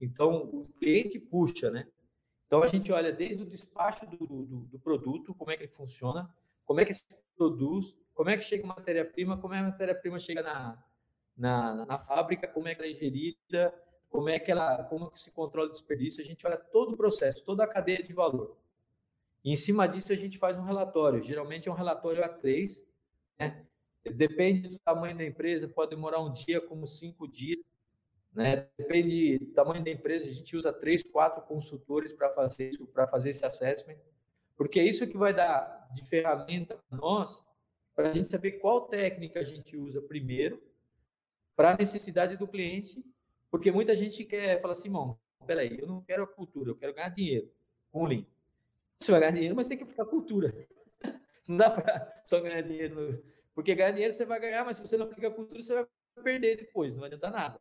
Então, 0.00 0.50
o 0.52 0.62
cliente 0.78 1.18
puxa, 1.18 1.70
né? 1.70 1.86
Então, 2.46 2.62
a 2.62 2.68
gente 2.68 2.92
olha 2.92 3.12
desde 3.12 3.42
o 3.42 3.46
despacho 3.46 4.06
do, 4.06 4.26
do, 4.26 4.60
do 4.66 4.78
produto, 4.78 5.34
como 5.34 5.50
é 5.50 5.56
que 5.56 5.64
ele 5.64 5.72
funciona, 5.72 6.32
como 6.64 6.80
é 6.80 6.84
que 6.84 6.92
se 6.92 7.06
produz, 7.36 7.98
como 8.14 8.30
é 8.30 8.36
que 8.36 8.44
chega 8.44 8.64
a 8.64 8.68
matéria-prima, 8.68 9.38
como 9.38 9.54
é 9.54 9.58
que 9.58 9.64
a 9.64 9.68
matéria-prima 9.68 10.18
chega 10.20 10.42
na, 10.42 10.84
na, 11.36 11.86
na, 11.86 11.98
fábrica, 11.98 12.46
como 12.46 12.68
é 12.68 12.74
que 12.74 12.82
ela 12.82 12.90
é 12.90 12.94
gerida, 12.94 13.74
como 14.08 14.28
é 14.28 14.38
que 14.38 14.50
ela, 14.50 14.84
como 14.84 15.10
que 15.10 15.18
se 15.18 15.32
controla 15.32 15.68
o 15.68 15.70
desperdício. 15.70 16.22
A 16.22 16.24
gente 16.24 16.46
olha 16.46 16.56
todo 16.56 16.92
o 16.92 16.96
processo, 16.96 17.44
toda 17.44 17.64
a 17.64 17.66
cadeia 17.66 18.02
de 18.02 18.12
valor. 18.12 18.56
E 19.44 19.52
em 19.52 19.56
cima 19.56 19.86
disso, 19.88 20.12
a 20.12 20.16
gente 20.16 20.38
faz 20.38 20.56
um 20.56 20.62
relatório. 20.62 21.22
Geralmente 21.22 21.68
é 21.68 21.72
um 21.72 21.74
relatório 21.74 22.22
A3, 22.22 22.84
né? 23.38 23.66
Depende 24.04 24.68
do 24.68 24.78
tamanho 24.78 25.16
da 25.16 25.24
empresa, 25.24 25.66
pode 25.66 25.90
demorar 25.90 26.20
um 26.20 26.30
dia, 26.30 26.60
como 26.60 26.86
cinco 26.86 27.26
dias. 27.26 27.58
Né? 28.34 28.68
Depende 28.76 29.38
do 29.38 29.52
tamanho 29.52 29.84
da 29.84 29.90
empresa, 29.90 30.28
a 30.28 30.32
gente 30.32 30.56
usa 30.56 30.72
três, 30.72 31.02
quatro 31.02 31.42
consultores 31.42 32.12
para 32.12 32.30
fazer 32.30 32.68
isso, 32.68 32.86
para 32.86 33.06
fazer 33.06 33.30
esse 33.30 33.46
assessment, 33.46 33.96
porque 34.56 34.80
é 34.80 34.84
isso 34.84 35.06
que 35.06 35.16
vai 35.16 35.32
dar 35.32 35.88
de 35.92 36.04
ferramenta 36.04 36.76
para 36.76 36.98
nós, 36.98 37.44
para 37.94 38.10
a 38.10 38.12
gente 38.12 38.28
saber 38.28 38.52
qual 38.52 38.88
técnica 38.88 39.40
a 39.40 39.44
gente 39.44 39.76
usa 39.76 40.02
primeiro, 40.02 40.60
para 41.54 41.70
a 41.72 41.76
necessidade 41.76 42.36
do 42.36 42.48
cliente, 42.48 43.04
porque 43.50 43.70
muita 43.70 43.94
gente 43.94 44.24
quer, 44.24 44.60
fala 44.60 44.72
assim, 44.72 44.88
irmão, 44.88 45.16
peraí, 45.46 45.78
eu 45.78 45.86
não 45.86 46.02
quero 46.02 46.24
a 46.24 46.26
cultura, 46.26 46.70
eu 46.70 46.76
quero 46.76 46.92
ganhar 46.92 47.10
dinheiro 47.10 47.48
com 47.92 48.02
o 48.02 48.06
Lean. 48.06 48.26
Você 48.98 49.12
vai 49.12 49.20
ganhar 49.20 49.32
dinheiro, 49.32 49.54
mas 49.54 49.68
tem 49.68 49.76
que 49.76 49.84
aplicar 49.84 50.06
cultura. 50.06 50.52
Não 51.46 51.58
dá 51.58 51.70
para 51.70 52.22
só 52.24 52.40
ganhar 52.40 52.62
dinheiro 52.62 53.22
porque 53.54 53.74
ganhar 53.74 53.92
dinheiro 53.92 54.12
você 54.12 54.24
vai 54.24 54.40
ganhar, 54.40 54.64
mas 54.64 54.76
se 54.76 54.82
você 54.82 54.96
não 54.96 55.06
aplicar 55.06 55.30
cultura, 55.30 55.62
você 55.62 55.74
vai 55.74 55.86
perder 56.22 56.56
depois, 56.56 56.94
não 56.94 57.02
vai 57.02 57.08
adiantar 57.08 57.30
nada. 57.30 57.60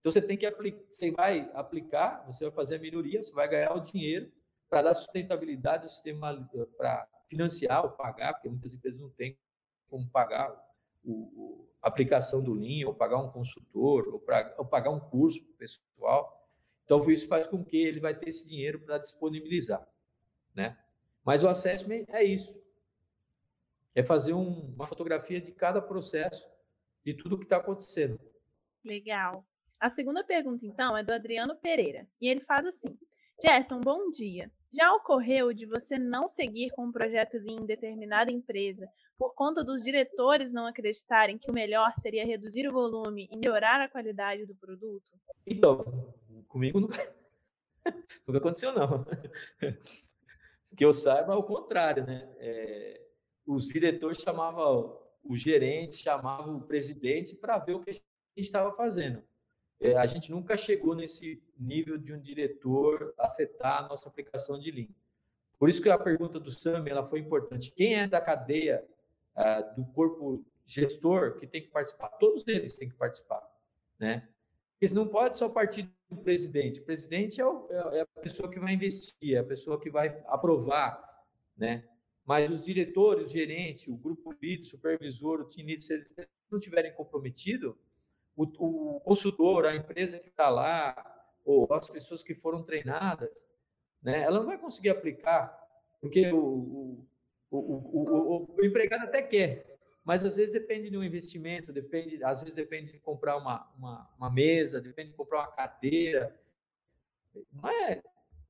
Então 0.00 0.10
você 0.10 0.20
tem 0.20 0.36
que 0.36 0.46
aplicar, 0.46 0.82
você 0.90 1.10
vai 1.10 1.50
aplicar, 1.54 2.24
você 2.26 2.44
vai 2.44 2.52
fazer 2.52 2.76
a 2.76 2.78
melhoria, 2.78 3.22
você 3.22 3.32
vai 3.32 3.48
ganhar 3.48 3.72
o 3.74 3.80
dinheiro 3.80 4.32
para 4.68 4.82
dar 4.82 4.94
sustentabilidade 4.94 5.84
ao 5.84 5.88
sistema 5.88 6.48
para 6.76 7.06
financiar 7.26 7.84
ou 7.84 7.90
pagar, 7.90 8.34
porque 8.34 8.48
muitas 8.48 8.72
empresas 8.72 9.00
não 9.00 9.10
têm 9.10 9.36
como 9.88 10.08
pagar 10.08 10.50
o, 11.04 11.12
o, 11.12 11.68
a 11.82 11.88
aplicação 11.88 12.42
do 12.42 12.54
Lean, 12.54 12.86
ou 12.86 12.94
pagar 12.94 13.18
um 13.18 13.30
consultor, 13.30 14.08
ou, 14.08 14.20
pra, 14.20 14.54
ou 14.58 14.64
pagar 14.64 14.90
um 14.90 15.00
curso 15.00 15.42
para 15.44 15.52
o 15.52 15.56
pessoal. 15.56 16.48
Então, 16.84 17.10
isso 17.10 17.28
faz 17.28 17.46
com 17.46 17.64
que 17.64 17.76
ele 17.76 18.00
vai 18.00 18.14
ter 18.14 18.28
esse 18.28 18.46
dinheiro 18.46 18.80
para 18.80 18.98
disponibilizar. 18.98 19.86
Né? 20.54 20.76
Mas 21.24 21.44
o 21.44 21.48
assessment 21.48 22.04
é 22.08 22.22
isso 22.24 22.60
é 23.94 24.02
fazer 24.02 24.32
um, 24.32 24.72
uma 24.74 24.86
fotografia 24.86 25.40
de 25.40 25.52
cada 25.52 25.80
processo, 25.80 26.48
de 27.04 27.14
tudo 27.14 27.38
que 27.38 27.44
está 27.44 27.56
acontecendo. 27.56 28.20
Legal. 28.84 29.44
A 29.80 29.88
segunda 29.88 30.22
pergunta, 30.22 30.66
então, 30.66 30.94
é 30.94 31.02
do 31.02 31.10
Adriano 31.10 31.56
Pereira. 31.56 32.06
E 32.20 32.28
ele 32.28 32.40
faz 32.40 32.66
assim: 32.66 32.98
Gerson, 33.42 33.80
bom 33.80 34.10
dia. 34.10 34.52
Já 34.70 34.92
ocorreu 34.92 35.54
de 35.54 35.64
você 35.64 35.98
não 35.98 36.28
seguir 36.28 36.70
com 36.72 36.84
um 36.84 36.92
projeto 36.92 37.38
em 37.38 37.64
determinada 37.64 38.30
empresa 38.30 38.86
por 39.18 39.34
conta 39.34 39.64
dos 39.64 39.82
diretores 39.82 40.52
não 40.52 40.66
acreditarem 40.66 41.38
que 41.38 41.50
o 41.50 41.54
melhor 41.54 41.92
seria 41.96 42.26
reduzir 42.26 42.68
o 42.68 42.72
volume 42.72 43.26
e 43.32 43.36
melhorar 43.36 43.80
a 43.80 43.88
qualidade 43.88 44.44
do 44.44 44.54
produto? 44.54 45.10
Então, 45.46 46.14
comigo 46.46 46.78
nunca, 46.78 47.14
nunca 48.28 48.38
aconteceu, 48.38 48.72
não. 48.74 49.06
Que 50.76 50.84
eu 50.84 50.92
saiba, 50.92 51.34
ao 51.34 51.42
contrário, 51.42 52.06
né? 52.06 52.32
É, 52.38 53.00
os 53.44 53.66
diretores 53.66 54.18
chamavam 54.18 54.96
o 55.24 55.34
gerente, 55.34 55.96
chamavam 55.96 56.58
o 56.58 56.62
presidente 56.62 57.34
para 57.34 57.58
ver 57.58 57.74
o 57.74 57.80
que 57.80 57.90
a 57.90 57.92
gente 57.92 58.04
estava 58.36 58.72
fazendo. 58.76 59.20
É, 59.80 59.96
a 59.96 60.04
gente 60.04 60.30
nunca 60.30 60.56
chegou 60.58 60.94
nesse 60.94 61.42
nível 61.58 61.96
de 61.96 62.12
um 62.12 62.20
diretor 62.20 63.14
afetar 63.16 63.82
a 63.82 63.88
nossa 63.88 64.08
aplicação 64.08 64.58
de 64.58 64.70
Lean. 64.70 64.88
Por 65.58 65.70
isso 65.70 65.82
que 65.82 65.88
a 65.88 65.98
pergunta 65.98 66.38
do 66.38 66.50
Sam 66.50 66.84
ela 66.86 67.04
foi 67.04 67.18
importante. 67.18 67.72
Quem 67.72 67.94
é 67.94 68.06
da 68.06 68.20
cadeia 68.20 68.86
uh, 69.36 69.74
do 69.74 69.86
corpo 69.92 70.44
gestor 70.66 71.36
que 71.36 71.46
tem 71.46 71.62
que 71.62 71.68
participar? 71.68 72.08
Todos 72.10 72.46
eles 72.46 72.76
têm 72.76 72.90
que 72.90 72.94
participar, 72.94 73.42
né? 73.98 74.28
Porque 74.78 74.94
não 74.94 75.08
pode 75.08 75.36
só 75.36 75.48
partir 75.48 75.90
do 76.08 76.16
presidente. 76.16 76.80
O 76.80 76.84
presidente 76.84 77.40
é, 77.40 77.46
o, 77.46 77.66
é, 77.70 77.98
é 77.98 78.00
a 78.02 78.20
pessoa 78.20 78.50
que 78.50 78.58
vai 78.58 78.74
investir, 78.74 79.34
é 79.34 79.38
a 79.38 79.44
pessoa 79.44 79.80
que 79.80 79.90
vai 79.90 80.16
aprovar, 80.26 81.02
né? 81.56 81.86
Mas 82.24 82.50
os 82.50 82.64
diretores, 82.64 83.28
o 83.28 83.30
gerente, 83.30 83.90
o 83.90 83.96
grupo 83.96 84.34
lead, 84.42 84.60
o 84.60 84.64
supervisor, 84.64 85.40
o 85.40 85.50
lead, 85.56 85.82
se 85.82 85.94
eles 85.94 86.10
não 86.50 86.60
tiverem 86.60 86.94
comprometido, 86.94 87.78
o, 88.58 88.96
o 88.96 89.00
consultor, 89.00 89.66
a 89.66 89.74
empresa 89.74 90.18
que 90.18 90.28
está 90.28 90.48
lá, 90.48 90.94
ou 91.44 91.66
as 91.72 91.88
pessoas 91.88 92.22
que 92.22 92.34
foram 92.34 92.62
treinadas, 92.62 93.46
né, 94.02 94.22
ela 94.22 94.38
não 94.38 94.46
vai 94.46 94.58
conseguir 94.58 94.90
aplicar, 94.90 95.58
porque 96.00 96.30
o, 96.32 97.06
o, 97.50 97.58
o, 97.58 98.56
o, 98.56 98.64
empregado 98.64 99.04
até 99.04 99.22
quer, 99.22 99.78
mas 100.04 100.24
às 100.24 100.36
vezes 100.36 100.52
depende 100.52 100.90
de 100.90 100.96
um 100.96 101.04
investimento, 101.04 101.72
depende, 101.72 102.22
às 102.24 102.40
vezes 102.40 102.54
depende 102.54 102.92
de 102.92 102.98
comprar 102.98 103.36
uma, 103.36 103.70
uma, 103.76 104.10
uma 104.16 104.30
mesa, 104.30 104.80
depende 104.80 105.10
de 105.10 105.16
comprar 105.16 105.40
uma 105.40 105.50
cadeira. 105.50 106.34
Não 107.52 107.68
é, 107.68 108.02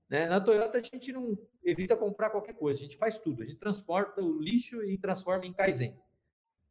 né? 0.09 0.29
Na 0.29 0.41
Toyota, 0.41 0.79
a 0.79 0.81
gente 0.81 1.13
não 1.13 1.37
evita 1.65 1.97
comprar 1.97 2.31
qualquer 2.31 2.55
coisa, 2.55 2.81
a 2.81 2.83
gente 2.83 2.97
faz 2.97 3.19
tudo. 3.19 3.43
A 3.43 3.47
gente 3.47 3.59
transporta 3.59 4.23
o 4.23 4.41
lixo 4.41 4.83
e 4.85 4.97
transforma 4.99 5.47
em 5.47 5.53
Kaizen. 5.53 5.97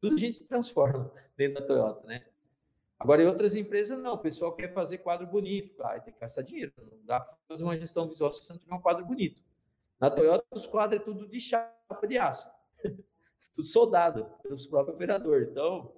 Tudo 0.02 0.16
a 0.16 0.18
gente 0.18 0.44
transforma 0.46 1.12
dentro 1.38 1.62
da 1.62 1.68
Toyota, 1.68 2.08
né? 2.08 2.26
Agora, 3.00 3.24
em 3.24 3.28
outras 3.28 3.56
empresas, 3.56 3.98
não. 3.98 4.16
O 4.16 4.18
pessoal 4.18 4.54
quer 4.54 4.74
fazer 4.74 4.98
quadro 4.98 5.26
bonito. 5.26 5.82
Ah, 5.82 6.00
tem 6.00 6.14
que 6.14 6.20
gastar 6.20 6.42
dinheiro. 6.42 6.74
Não 6.78 7.06
dá 7.06 7.22
para 7.22 7.38
fazer 7.48 7.64
uma 7.64 7.78
gestão 7.78 8.08
visual 8.08 8.30
se 8.32 8.46
você 8.46 8.54
não 8.54 8.60
tiver 8.60 8.76
um 8.76 8.82
quadro 8.82 9.06
bonito. 9.06 9.42
Na 10.00 10.12
Toyota, 10.12 10.46
os 10.52 10.68
quadros 10.68 11.02
é 11.02 11.04
tudo 11.04 11.28
de 11.28 11.40
chapa 11.40 12.06
de 12.06 12.18
aço. 12.18 12.50
tudo 13.54 13.66
soldado 13.66 14.26
pelos 14.44 14.68
próprios 14.68 14.96
operadores. 14.96 15.50
Então, 15.50 15.94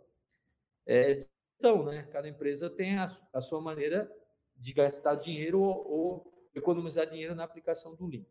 é, 0.85 1.17
então, 1.57 1.83
né? 1.83 2.03
Cada 2.11 2.27
empresa 2.27 2.69
tem 2.69 2.97
a, 2.97 3.05
a 3.33 3.41
sua 3.41 3.59
maneira 3.59 4.11
de 4.57 4.73
gastar 4.73 5.15
dinheiro 5.15 5.59
ou, 5.59 5.91
ou 5.91 6.49
economizar 6.53 7.07
dinheiro 7.07 7.33
na 7.33 7.43
aplicação 7.43 7.95
do 7.95 8.05
Lean. 8.07 8.25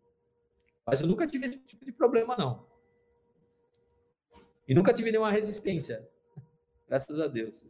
Mas 0.87 1.01
eu 1.01 1.09
nunca 1.09 1.27
tive 1.27 1.47
esse 1.47 1.59
tipo 1.59 1.85
de 1.85 1.93
problema, 1.93 2.37
não. 2.37 2.67
E 4.67 4.75
nunca 4.75 4.93
tive 4.93 5.11
nenhuma 5.11 5.31
resistência. 5.31 6.09
Graças 6.89 7.21
a 7.21 7.27
Deus. 7.27 7.67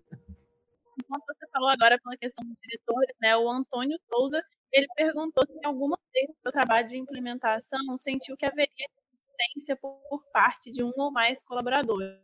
Enquanto 1.11 1.25
você 1.27 1.47
falou 1.53 1.69
agora 1.69 1.99
pela 2.01 2.17
questão 2.17 2.47
dos 2.47 2.57
diretores, 2.63 3.17
né, 3.21 3.37
o 3.37 3.51
Antônio 3.51 3.99
Souza, 4.09 4.41
ele 4.73 4.87
perguntou 4.95 5.45
se 5.45 5.67
alguma 5.67 5.99
vez 6.15 6.29
no 6.29 6.37
seu 6.41 6.53
trabalho 6.53 6.89
de 6.89 6.97
implementação 6.97 7.99
sentiu 7.99 8.37
que 8.37 8.47
haveria 8.47 8.87
resistência 9.37 9.77
por, 9.77 10.25
parte 10.33 10.71
de 10.71 10.85
um 10.85 10.93
ou 10.97 11.11
mais 11.11 11.43
colaboradores. 11.43 12.17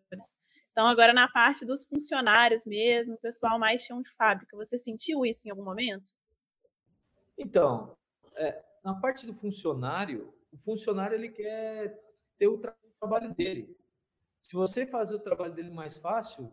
Então, 0.70 0.86
agora 0.86 1.12
na 1.12 1.26
parte 1.26 1.64
dos 1.64 1.84
funcionários 1.84 2.64
mesmo, 2.64 3.14
o 3.14 3.20
pessoal 3.20 3.58
mais 3.58 3.82
chão 3.82 4.00
de 4.00 4.10
fábrica, 4.10 4.56
você 4.56 4.78
sentiu 4.78 5.26
isso 5.26 5.48
em 5.48 5.50
algum 5.50 5.64
momento? 5.64 6.12
Então, 7.36 7.96
é, 8.36 8.64
na 8.84 8.94
parte 8.94 9.26
do 9.26 9.34
funcionário, 9.34 10.32
o 10.52 10.58
funcionário 10.58 11.16
ele 11.16 11.30
quer 11.30 12.00
ter 12.38 12.46
o, 12.46 12.56
tra 12.56 12.76
trabalho 13.00 13.34
dele. 13.34 13.76
Se 14.40 14.54
você 14.54 14.86
fazer 14.86 15.16
o 15.16 15.20
trabalho 15.20 15.54
dele 15.54 15.70
mais 15.70 15.96
fácil, 15.96 16.52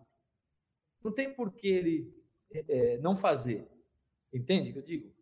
não 1.03 1.13
tem 1.13 1.31
por 1.31 1.53
que 1.53 1.67
ele 1.67 2.22
é, 2.53 2.93
é 2.93 2.97
não 2.97 3.15
fazer. 3.15 3.67
Entende 4.33 4.69
o 4.69 4.73
que 4.73 4.79
eu 4.79 4.83
digo? 4.83 5.13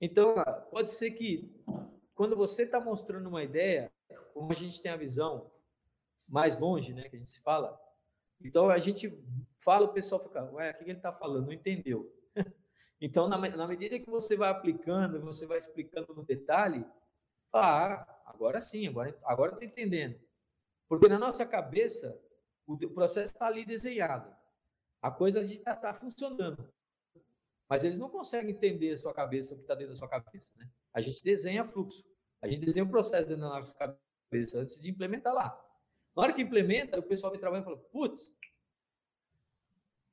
Então, 0.00 0.34
pode 0.70 0.92
ser 0.92 1.10
que 1.12 1.50
quando 2.14 2.36
você 2.36 2.62
está 2.62 2.80
mostrando 2.80 3.28
uma 3.28 3.42
ideia, 3.42 3.90
como 4.32 4.52
a 4.52 4.54
gente 4.54 4.80
tem 4.80 4.90
a 4.90 4.96
visão 4.96 5.50
mais 6.26 6.58
longe, 6.58 6.92
né, 6.92 7.08
que 7.08 7.16
a 7.16 7.18
gente 7.18 7.30
se 7.30 7.40
fala, 7.40 7.80
então 8.40 8.70
a 8.70 8.78
gente 8.78 9.12
fala, 9.56 9.86
o 9.86 9.92
pessoal 9.92 10.22
fica, 10.22 10.44
ué, 10.52 10.70
o 10.70 10.84
que 10.84 10.90
ele 10.90 10.92
está 10.92 11.12
falando? 11.12 11.46
Não 11.46 11.52
entendeu. 11.52 12.12
Então, 13.00 13.28
na, 13.28 13.38
na 13.38 13.68
medida 13.68 13.96
que 13.96 14.10
você 14.10 14.36
vai 14.36 14.50
aplicando, 14.50 15.20
você 15.20 15.46
vai 15.46 15.56
explicando 15.56 16.12
no 16.12 16.24
detalhe, 16.24 16.84
ah, 17.52 18.04
agora 18.26 18.60
sim, 18.60 18.88
agora, 18.88 19.16
agora 19.22 19.52
estou 19.52 19.64
entendendo. 19.64 20.18
Porque 20.88 21.06
na 21.06 21.16
nossa 21.16 21.46
cabeça, 21.46 22.20
o, 22.66 22.74
o 22.74 22.90
processo 22.90 23.32
está 23.32 23.46
ali 23.46 23.64
desenhado. 23.64 24.34
A 25.00 25.12
coisa 25.12 25.40
está 25.42 25.76
tá 25.76 25.94
funcionando. 25.94 26.68
Mas 27.68 27.84
eles 27.84 27.98
não 27.98 28.08
conseguem 28.08 28.50
entender 28.50 28.92
a 28.92 28.96
sua 28.96 29.12
cabeça, 29.12 29.54
o 29.54 29.58
que 29.58 29.64
está 29.64 29.74
dentro 29.74 29.92
da 29.92 29.98
sua 29.98 30.08
cabeça. 30.08 30.52
Né? 30.56 30.68
A 30.92 31.00
gente 31.00 31.22
desenha 31.22 31.64
fluxo. 31.64 32.04
A 32.40 32.48
gente 32.48 32.64
desenha 32.64 32.84
o 32.84 32.88
processo 32.88 33.28
dentro 33.28 33.42
da 33.42 33.48
nossa 33.48 33.74
cabeça 33.74 34.58
antes 34.58 34.80
de 34.80 34.90
implementar 34.90 35.34
lá. 35.34 35.48
Na 36.16 36.22
hora 36.22 36.32
que 36.32 36.42
implementa, 36.42 36.98
o 36.98 37.02
pessoal 37.02 37.30
vem 37.30 37.40
trabalhando 37.40 37.64
e 37.64 37.70
fala, 37.70 37.78
putz, 37.90 38.36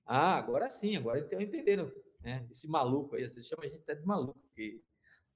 ah, 0.05 0.35
agora 0.35 0.67
sim, 0.69 0.95
agora 0.95 1.19
estou 1.19 1.41
entendendo 1.41 1.91
né? 2.25 2.45
Esse 2.49 2.67
maluco 2.67 3.15
aí, 3.15 3.29
você 3.29 3.41
chama 3.41 3.63
a 3.63 3.67
gente 3.67 3.81
até 3.81 3.93
de 3.93 4.05
maluco, 4.05 4.39
porque 4.39 4.81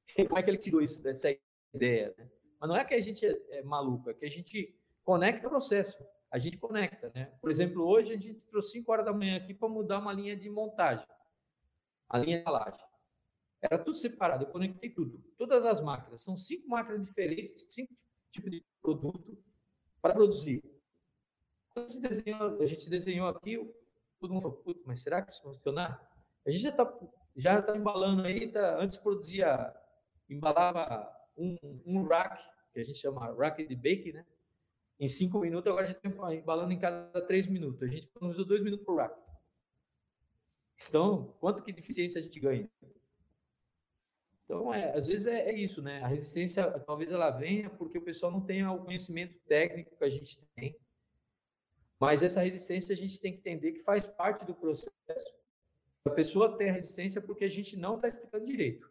como 0.28 0.40
é 0.40 0.44
que 0.44 0.50
ele 0.50 0.58
tirou 0.58 0.82
isso 0.82 1.02
dessa 1.04 1.30
ideia? 1.74 2.14
Né? 2.18 2.28
Mas 2.60 2.70
não 2.70 2.76
é 2.76 2.84
que 2.84 2.96
a 2.96 3.00
gente 3.00 3.26
é, 3.26 3.60
é 3.60 3.64
maluco, 3.64 4.10
é 4.10 4.14
que 4.14 4.26
a 4.26 4.30
gente 4.30 4.76
conecta 5.04 5.46
o 5.46 5.52
processo. 5.52 5.96
A 6.32 6.38
gente 6.38 6.58
conecta, 6.58 7.12
né? 7.16 7.32
Por 7.42 7.50
exemplo, 7.50 7.88
hoje 7.88 8.14
a 8.14 8.18
gente 8.18 8.36
trouxe 8.50 8.74
5 8.74 8.92
horas 8.92 9.06
da 9.06 9.14
manhã 9.14 9.38
aqui 9.38 9.54
para 9.54 9.70
mudar 9.70 10.00
uma 10.00 10.14
linha 10.14 10.36
de 10.36 10.50
montagem, 10.50 11.08
a 12.10 12.18
linha 12.18 12.38
de 12.38 12.42
embalagem. 12.42 12.84
Era 13.62 13.78
tudo 13.78 13.96
separado, 13.96 14.46
eu 14.46 14.50
conectei 14.50 14.90
tudo. 14.90 15.22
Todas 15.38 15.66
as 15.66 15.82
máquinas, 15.82 16.22
são 16.22 16.36
cinco 16.36 16.68
máquinas 16.68 17.04
diferentes, 17.08 17.66
cinco 17.70 17.94
tipos 18.32 18.50
de 18.52 18.66
produto 18.82 19.38
para 20.02 20.14
produzir. 20.14 20.64
Quando 21.74 21.88
a 21.88 21.90
gente 21.92 22.02
desenhou, 22.02 22.62
a 22.62 22.66
gente 22.66 22.90
desenhou 22.90 23.28
aqui, 23.28 23.58
todo 24.20 24.34
mundo 24.34 24.42
falou, 24.42 24.82
mas 24.86 25.02
será 25.02 25.22
que 25.22 25.32
isso 25.32 25.42
funcionar? 25.42 26.10
A 26.46 26.50
gente 26.50 26.62
já 26.62 26.70
está 26.70 27.00
já 27.36 27.62
tá 27.62 27.76
embalando 27.76 28.24
aí, 28.24 28.52
tá, 28.52 28.78
antes 28.80 28.98
produzia, 28.98 29.74
embalava 30.30 31.10
um, 31.38 31.56
um 31.86 32.04
rack, 32.04 32.44
que 32.74 32.80
a 32.80 32.84
gente 32.84 33.00
chama 33.00 33.34
rack 33.34 33.66
de 33.66 33.76
bake, 33.76 34.12
né? 34.12 34.26
Em 35.00 35.08
cinco 35.08 35.40
minutos, 35.40 35.72
agora 35.72 35.86
a 35.86 35.88
gente 35.88 36.06
está 36.06 36.36
embalando 36.36 36.74
em 36.74 36.80
cada 36.80 37.22
três 37.22 37.48
minutos. 37.48 37.82
A 37.84 37.88
gente 37.88 38.08
economizou 38.08 38.44
dois 38.44 38.62
minutos 38.62 38.86
por 38.86 38.98
rack. 38.98 39.16
Então, 40.88 41.36
quanto 41.40 41.64
que 41.64 41.74
de 41.74 41.80
eficiência 41.80 42.20
a 42.20 42.22
gente 42.22 42.40
ganha? 42.40 42.70
Então, 44.44 44.74
é, 44.74 44.96
às 44.98 45.06
vezes 45.06 45.28
é, 45.28 45.50
é, 45.50 45.54
isso, 45.54 45.82
né? 45.82 46.02
A 46.02 46.08
resistência, 46.08 46.72
talvez 46.82 47.12
ela 47.12 47.30
venha 47.30 47.70
porque 47.70 47.98
o 47.98 48.02
pessoal 48.02 48.32
não 48.32 48.42
tenha 48.42 48.72
o 48.72 48.84
conhecimento 48.84 49.38
técnico 49.48 49.96
que 49.96 50.04
a 50.04 50.10
gente 50.10 50.40
tem. 50.56 50.76
Mas 52.00 52.24
essa 52.24 52.42
resistência 52.42 52.94
a 52.94 52.98
gente 52.98 53.20
tem 53.20 53.34
que 53.34 53.40
entender 53.40 53.74
que 53.74 53.80
faz 53.80 54.08
parte 54.08 54.46
do 54.46 54.56
processo. 54.56 54.92
A 56.06 56.10
pessoa 56.10 56.58
tem 56.58 56.70
a 56.70 56.74
resistência 56.74 57.22
porque 57.22 57.44
a 57.44 57.50
gente 57.50 57.78
não 57.78 57.98
está 57.98 58.08
explicando 58.08 58.46
direito. 58.46 58.90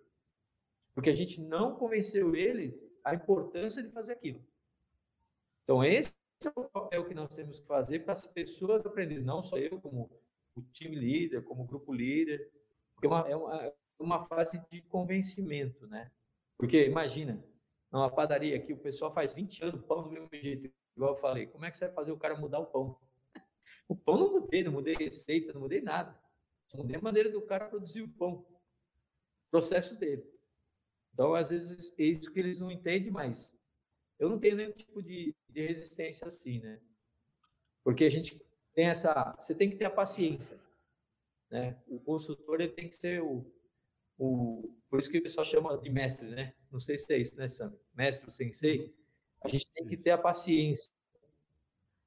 Porque 0.94 1.11
a 1.11 1.14
gente 1.14 1.40
não 1.40 1.74
convenceu 1.74 2.37
ele 2.37 2.77
a 3.03 3.14
importância 3.14 3.83
de 3.83 3.90
fazer 3.90 4.12
aquilo. 4.12 4.44
Então, 5.64 5.83
esse 5.83 6.14
é 6.44 6.53
o 6.55 6.64
papel 6.64 7.07
que 7.07 7.14
nós 7.14 7.35
temos 7.35 7.59
que 7.59 7.66
fazer 7.66 8.01
para 8.01 8.12
as 8.12 8.27
pessoas 8.27 8.87
aprenderem, 8.87 9.24
não 9.24 9.42
só 9.42 9.59
eu, 9.59 9.81
como 9.81 10.09
o 10.59 10.62
time 10.73 10.97
líder, 10.97 11.42
como 11.44 11.64
grupo 11.64 11.92
líder, 11.92 12.51
é 13.03 13.07
uma, 13.07 13.29
é 13.29 13.37
uma, 13.37 13.64
é 13.64 13.75
uma 13.99 14.23
fase 14.23 14.61
de 14.71 14.83
convencimento, 14.83 15.87
né? 15.87 16.11
Porque, 16.57 16.87
imagina, 16.87 17.42
numa 17.90 18.11
padaria 18.11 18.57
aqui, 18.57 18.73
o 18.73 18.79
pessoal 18.79 19.12
faz 19.12 19.35
20 19.35 19.64
anos 19.64 19.85
pão 19.85 20.03
do 20.03 20.11
mesmo 20.11 20.29
jeito, 20.33 20.73
igual 20.97 21.12
eu 21.12 21.16
falei, 21.16 21.47
como 21.47 21.64
é 21.64 21.71
que 21.71 21.79
você 21.79 21.87
vai 21.87 21.94
fazer 21.94 22.12
o 22.12 22.18
cara 22.18 22.37
mudar 22.37 22.59
o 22.59 22.66
pão? 22.66 22.99
O 23.88 23.97
pão 23.97 24.18
não 24.18 24.33
mudei, 24.33 24.62
não 24.62 24.73
mudei 24.73 24.94
receita, 24.94 25.51
não 25.55 25.62
mudei 25.62 25.81
nada. 25.81 26.14
Só 26.66 26.77
mudei 26.77 26.97
a 26.97 27.01
maneira 27.01 27.31
do 27.31 27.40
cara 27.40 27.68
produzir 27.68 28.03
o 28.03 28.09
pão. 28.09 28.44
O 29.47 29.51
processo 29.51 29.99
dele. 29.99 30.31
Então, 31.14 31.35
às 31.35 31.49
vezes, 31.49 31.90
é 31.99 32.03
isso 32.03 32.31
que 32.31 32.38
eles 32.38 32.59
não 32.59 32.71
entendem, 32.71 33.11
mas 33.11 33.59
eu 34.18 34.29
não 34.29 34.38
tenho 34.38 34.57
nenhum 34.57 34.73
tipo 34.73 35.03
de, 35.03 35.35
de 35.49 35.66
resistência 35.66 36.27
assim, 36.27 36.59
né? 36.61 36.79
Porque 37.83 38.05
a 38.05 38.11
gente 38.11 38.38
tem 38.79 38.87
essa. 38.87 39.35
Você 39.37 39.57
tem 39.57 39.69
que 39.69 39.75
ter 39.75 39.87
a 39.87 39.91
paciência. 39.91 40.57
Né? 41.51 41.77
O 41.88 41.99
consultor 41.99 42.61
ele 42.61 42.71
tem 42.71 42.88
que 42.88 42.95
ser 42.95 43.21
o, 43.21 43.45
o. 44.17 44.73
Por 44.88 45.01
isso 45.01 45.11
que 45.11 45.19
o 45.19 45.23
pessoal 45.23 45.45
chama 45.45 45.77
de 45.79 45.91
mestre, 45.91 46.29
né? 46.29 46.55
Não 46.71 46.79
sei 46.79 46.97
se 46.97 47.12
é 47.12 47.19
isso, 47.19 47.37
né, 47.37 47.49
Sam? 47.49 47.77
Mestre, 47.93 48.31
sensei. 48.31 48.95
A 49.41 49.49
gente 49.49 49.67
tem 49.75 49.85
que 49.85 49.97
ter 49.97 50.12
a 50.12 50.19
paciência. 50.19 50.95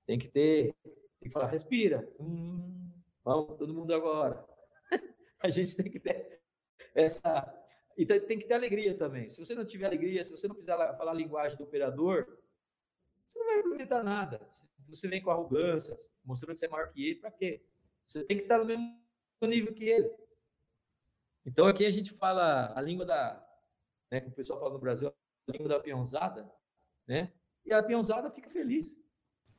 Tem 0.05 0.17
que 0.17 0.29
ter. 0.29 0.73
Tem 0.83 1.27
que 1.27 1.29
falar, 1.29 1.47
respira. 1.47 2.09
Hum, 2.17 2.89
vamos, 3.21 3.57
todo 3.57 3.73
mundo 3.73 3.93
agora. 3.93 4.41
a 5.43 5.49
gente 5.49 5.75
tem 5.75 5.91
que 5.91 5.99
ter 5.99 6.39
essa. 6.95 7.53
E 7.97 8.05
tem 8.05 8.39
que 8.39 8.45
ter 8.45 8.53
alegria 8.53 8.97
também. 8.97 9.27
Se 9.27 9.43
você 9.43 9.53
não 9.53 9.65
tiver 9.65 9.87
alegria, 9.87 10.23
se 10.23 10.31
você 10.31 10.47
não 10.47 10.55
fizer 10.55 10.77
falar 10.95 11.11
a 11.11 11.15
linguagem 11.15 11.57
do 11.57 11.65
operador, 11.65 12.25
você 13.25 13.37
não 13.37 13.45
vai 13.45 13.59
aproveitar 13.59 14.01
nada. 14.03 14.39
Se 14.47 14.70
você 14.95 15.07
vem 15.07 15.21
com 15.21 15.31
arrogância, 15.31 15.95
mostrando 16.23 16.53
que 16.53 16.59
você 16.59 16.65
é 16.65 16.69
maior 16.69 16.91
que 16.91 17.05
ele, 17.05 17.19
para 17.19 17.31
quê? 17.31 17.63
Você 18.05 18.23
tem 18.23 18.37
que 18.37 18.43
estar 18.43 18.57
no 18.57 18.65
mesmo 18.65 18.95
nível 19.43 19.73
que 19.73 19.85
ele. 19.85 20.09
Então 21.45 21.65
aqui 21.65 21.85
a 21.85 21.91
gente 21.91 22.11
fala 22.11 22.71
a 22.75 22.81
língua 22.81 23.05
da, 23.05 23.43
né, 24.11 24.19
que 24.19 24.27
o 24.27 24.31
pessoal 24.31 24.59
fala 24.59 24.73
no 24.73 24.79
Brasil, 24.79 25.07
a 25.09 25.51
língua 25.51 25.69
da 25.69 25.79
peãozada, 25.79 26.49
né? 27.07 27.31
E 27.65 27.73
a 27.73 27.81
peãozada 27.81 28.29
fica 28.29 28.49
feliz. 28.49 28.99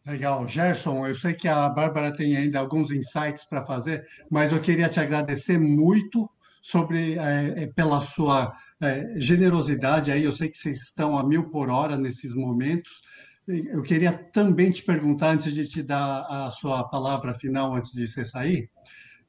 Legal. 0.05 0.47
Gerson, 0.49 1.07
eu 1.07 1.15
sei 1.15 1.33
que 1.33 1.47
a 1.47 1.69
Bárbara 1.69 2.13
tem 2.13 2.37
ainda 2.37 2.59
alguns 2.59 2.91
insights 2.91 3.45
para 3.45 3.63
fazer, 3.63 4.07
mas 4.29 4.51
eu 4.51 4.61
queria 4.61 4.89
te 4.89 4.99
agradecer 4.99 5.59
muito 5.59 6.29
sobre 6.61 7.17
é, 7.19 7.67
pela 7.69 8.01
sua 8.01 8.53
é, 8.81 9.15
generosidade 9.19 10.11
aí. 10.11 10.25
Eu 10.25 10.33
sei 10.33 10.49
que 10.49 10.59
vocês 10.59 10.83
estão 10.83 11.17
a 11.17 11.27
mil 11.27 11.51
por 11.51 11.71
hora 11.71 11.97
nesses 11.97 12.35
momentos. 12.35 13.01
Eu 13.47 13.83
queria 13.83 14.13
também 14.13 14.71
te 14.71 14.85
perguntar, 14.85 15.31
antes 15.31 15.53
de 15.53 15.67
te 15.67 15.83
dar 15.83 16.25
a 16.29 16.51
sua 16.51 16.89
palavra 16.89 17.35
final, 17.35 17.75
antes 17.75 17.93
de 17.93 18.07
você 18.07 18.25
sair, 18.25 18.71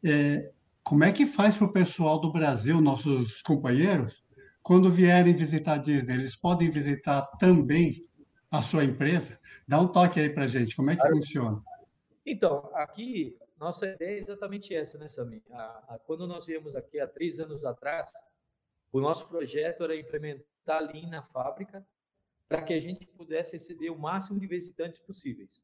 é, 0.05 0.51
como 0.83 1.03
é 1.03 1.11
que 1.11 1.25
faz 1.25 1.57
para 1.57 1.65
o 1.65 1.73
pessoal 1.73 2.21
do 2.21 2.31
Brasil, 2.31 2.79
nossos 2.79 3.41
companheiros, 3.41 4.23
quando 4.61 4.89
vierem 4.89 5.33
visitar 5.33 5.73
a 5.73 5.77
Disney, 5.77 6.13
eles 6.13 6.35
podem 6.35 6.69
visitar 6.69 7.23
também 7.39 8.07
a 8.51 8.61
sua 8.61 8.83
empresa? 8.83 9.39
Dá 9.67 9.81
um 9.81 9.87
toque 9.87 10.19
aí 10.19 10.29
para 10.29 10.45
gente, 10.45 10.75
como 10.75 10.91
é 10.91 10.95
que 10.95 11.07
funciona? 11.07 11.59
Então, 12.23 12.69
aqui, 12.75 13.35
nossa 13.59 13.87
ideia 13.87 14.17
é 14.17 14.19
exatamente 14.19 14.75
essa, 14.75 14.97
né, 14.99 15.07
Sami? 15.07 15.41
quando 16.05 16.27
nós 16.27 16.45
viemos 16.45 16.75
aqui 16.75 16.99
há 16.99 17.07
três 17.07 17.39
anos 17.39 17.65
atrás, 17.65 18.11
o 18.91 19.01
nosso 19.01 19.27
projeto 19.27 19.83
era 19.83 19.95
implementar 19.95 20.81
Lean 20.81 21.09
na 21.09 21.23
fábrica 21.23 21.83
para 22.53 22.61
que 22.61 22.73
a 22.73 22.79
gente 22.79 23.07
pudesse 23.07 23.53
receber 23.53 23.89
o 23.89 23.97
máximo 23.97 24.39
de 24.39 24.45
visitantes 24.45 24.99
possíveis. 24.99 25.59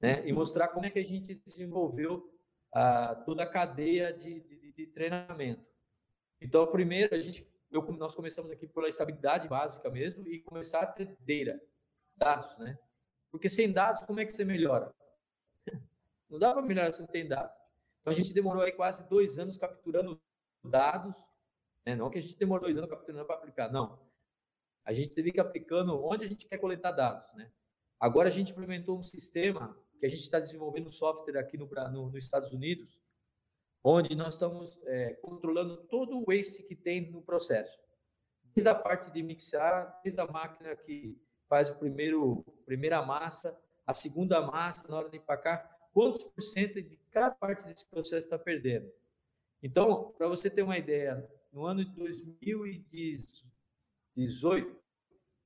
Né? 0.00 0.24
E 0.24 0.32
mostrar 0.32 0.68
como 0.68 0.86
é 0.86 0.90
que 0.90 1.00
a 1.00 1.04
gente 1.04 1.34
desenvolveu 1.34 2.32
ah, 2.72 3.20
toda 3.26 3.42
a 3.42 3.46
cadeia 3.46 4.12
de, 4.12 4.38
de, 4.42 4.72
de, 4.72 4.86
treinamento. 4.86 5.66
Então, 6.40 6.64
primeiro, 6.68 7.12
a 7.12 7.20
gente, 7.20 7.44
eu, 7.68 7.82
nós 7.98 8.14
começamos 8.14 8.52
aqui 8.52 8.64
pela 8.68 8.88
estabilidade 8.88 9.48
básica 9.48 9.90
mesmo 9.90 10.24
e 10.28 10.38
começar 10.38 10.82
a 10.82 10.86
ter 10.86 11.16
data, 11.18 11.60
dados, 12.16 12.58
né? 12.58 12.78
Porque 13.32 13.48
sem 13.48 13.72
dados, 13.72 14.02
como 14.02 14.20
é 14.20 14.24
que 14.24 14.32
você 14.32 14.44
melhora? 14.44 14.94
Não 16.30 16.38
dá 16.38 16.52
para 16.52 16.62
melhorar 16.62 16.92
se 16.92 17.00
não 17.00 17.08
tem 17.08 17.26
dados. 17.26 17.56
Então, 18.00 18.12
a 18.12 18.14
gente 18.14 18.32
demorou 18.32 18.62
aí 18.62 18.70
quase 18.70 19.08
dois 19.08 19.40
anos 19.40 19.58
capturando 19.58 20.20
dados, 20.62 21.28
né? 21.84 21.96
não 21.96 22.08
que 22.08 22.18
a 22.18 22.22
gente 22.22 22.36
demorou 22.36 22.66
dois 22.66 22.76
anos 22.76 22.88
capturando 22.88 23.26
para 23.26 23.34
aplicar, 23.34 23.72
não. 23.72 23.98
A 24.84 24.92
gente 24.92 25.14
teve 25.14 25.32
que 25.32 25.40
aplicando 25.40 26.04
onde 26.04 26.24
a 26.24 26.26
gente 26.26 26.46
quer 26.46 26.58
coletar 26.58 26.92
dados, 26.92 27.32
né? 27.34 27.50
Agora 27.98 28.28
a 28.28 28.30
gente 28.30 28.52
implementou 28.52 28.98
um 28.98 29.02
sistema 29.02 29.76
que 29.98 30.06
a 30.06 30.08
gente 30.08 30.20
está 30.20 30.38
desenvolvendo 30.38 30.90
software 30.90 31.38
aqui 31.38 31.56
no, 31.56 31.66
no, 31.66 32.10
nos 32.10 32.24
Estados 32.24 32.52
Unidos, 32.52 33.00
onde 33.82 34.14
nós 34.14 34.34
estamos 34.34 34.78
é, 34.84 35.14
controlando 35.14 35.76
todo 35.88 36.18
o 36.18 36.24
waste 36.26 36.62
que 36.64 36.76
tem 36.76 37.10
no 37.10 37.22
processo. 37.22 37.78
Desde 38.54 38.68
a 38.68 38.74
parte 38.74 39.10
de 39.10 39.22
mixar, 39.22 40.00
desde 40.02 40.20
a 40.20 40.26
máquina 40.26 40.76
que 40.76 41.18
faz 41.48 41.70
o 41.70 41.76
primeiro 41.76 42.44
primeira 42.66 43.00
massa, 43.04 43.58
a 43.86 43.94
segunda 43.94 44.40
massa 44.42 44.88
na 44.88 44.96
hora 44.96 45.08
de 45.08 45.16
empacar, 45.16 45.74
quantos 45.92 46.24
por 46.24 46.42
cento 46.42 46.82
de 46.82 46.96
cada 47.10 47.30
parte 47.30 47.66
desse 47.66 47.86
processo 47.86 48.26
está 48.26 48.38
perdendo. 48.38 48.90
Então, 49.62 50.12
para 50.18 50.28
você 50.28 50.50
ter 50.50 50.62
uma 50.62 50.76
ideia, 50.76 51.26
no 51.52 51.64
ano 51.64 51.84
de 51.84 51.90
2018, 51.92 53.53
18, 54.16 54.76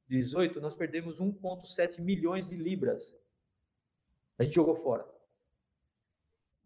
18 0.09 0.61
nós 0.61 0.77
perdemos 0.77 1.21
1,7 1.21 2.01
milhões 2.01 2.51
de 2.51 2.57
libras. 2.57 3.19
A 4.39 4.45
gente 4.45 4.55
jogou 4.55 4.75
fora. 4.75 5.07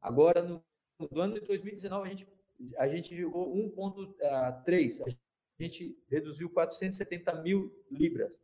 Agora, 0.01 0.43
no, 0.43 0.63
no 0.99 1.21
ano 1.21 1.35
de 1.35 1.47
2019, 1.47 2.07
a 2.07 2.11
gente, 2.11 2.29
a 2.77 2.89
gente 2.89 3.17
jogou 3.17 3.55
1,3. 3.55 5.01
Ah, 5.03 5.17
a 5.59 5.63
gente 5.63 5.97
reduziu 6.09 6.51
470 6.51 7.43
mil 7.43 7.73
libras. 7.91 8.43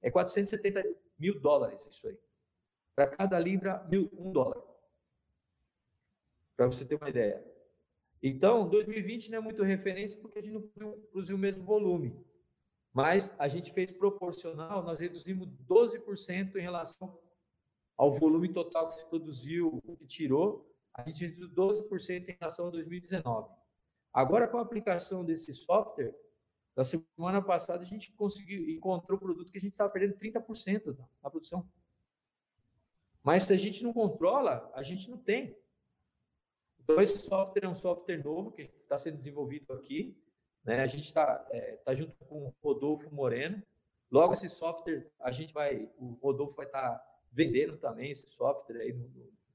É 0.00 0.10
470 0.10 0.82
mil 1.18 1.40
dólares 1.40 1.86
isso 1.86 2.08
aí. 2.08 2.18
Para 2.94 3.08
cada 3.08 3.38
libra, 3.38 3.84
mil, 3.90 4.10
um 4.16 4.32
dólar. 4.32 4.62
Para 6.56 6.66
você 6.66 6.84
ter 6.84 6.94
uma 6.94 7.08
ideia. 7.08 7.44
Então, 8.22 8.68
2020 8.68 9.30
não 9.30 9.38
é 9.38 9.40
muito 9.40 9.62
referência 9.62 10.18
porque 10.20 10.38
a 10.38 10.42
gente 10.42 10.52
não 10.52 10.62
produziu 10.62 11.36
o 11.36 11.38
mesmo 11.38 11.64
volume. 11.64 12.14
Mas 12.92 13.34
a 13.38 13.46
gente 13.48 13.72
fez 13.72 13.92
proporcional, 13.92 14.82
nós 14.82 15.00
reduzimos 15.00 15.48
12% 15.68 16.56
em 16.56 16.60
relação 16.60 17.18
ao 17.96 18.12
volume 18.12 18.52
total 18.52 18.88
que 18.88 18.94
se 18.94 19.06
produziu, 19.06 19.80
que 19.98 20.06
tirou, 20.06 20.66
a 20.92 21.02
gente 21.02 21.24
reduziu 21.24 21.48
12% 21.48 22.28
em 22.28 22.36
relação 22.38 22.66
a 22.66 22.70
2019. 22.70 23.48
Agora, 24.12 24.48
com 24.48 24.58
a 24.58 24.62
aplicação 24.62 25.24
desse 25.24 25.54
software, 25.54 26.14
na 26.76 26.84
semana 26.84 27.42
passada 27.42 27.82
a 27.82 27.86
gente 27.86 28.12
conseguiu, 28.12 28.68
encontrou 28.68 29.18
produto 29.18 29.52
que 29.52 29.58
a 29.58 29.60
gente 29.60 29.72
estava 29.72 29.90
perdendo 29.90 30.18
30% 30.18 30.96
na 31.22 31.30
produção. 31.30 31.68
Mas 33.22 33.44
se 33.44 33.52
a 33.52 33.56
gente 33.56 33.84
não 33.84 33.92
controla, 33.92 34.70
a 34.74 34.82
gente 34.82 35.10
não 35.10 35.18
tem. 35.18 35.56
Então, 36.82 37.00
esse 37.00 37.22
software 37.22 37.64
é 37.64 37.68
um 37.68 37.74
software 37.74 38.24
novo 38.24 38.50
que 38.50 38.62
está 38.62 38.96
sendo 38.96 39.18
desenvolvido 39.18 39.72
aqui. 39.72 40.16
Né? 40.64 40.80
A 40.80 40.86
gente 40.86 41.04
está 41.04 41.46
é, 41.50 41.76
tá 41.84 41.94
junto 41.94 42.14
com 42.26 42.46
o 42.46 42.54
Rodolfo 42.62 43.12
Moreno. 43.14 43.62
Logo, 44.10 44.32
esse 44.32 44.48
software, 44.48 45.08
a 45.20 45.30
gente 45.30 45.52
vai, 45.52 45.88
o 45.98 46.18
Rodolfo 46.22 46.56
vai 46.56 46.66
estar 46.66 46.98
tá 46.98 47.10
vendendo 47.32 47.76
também 47.76 48.10
esse 48.10 48.28
software 48.28 48.80
aí 48.80 48.92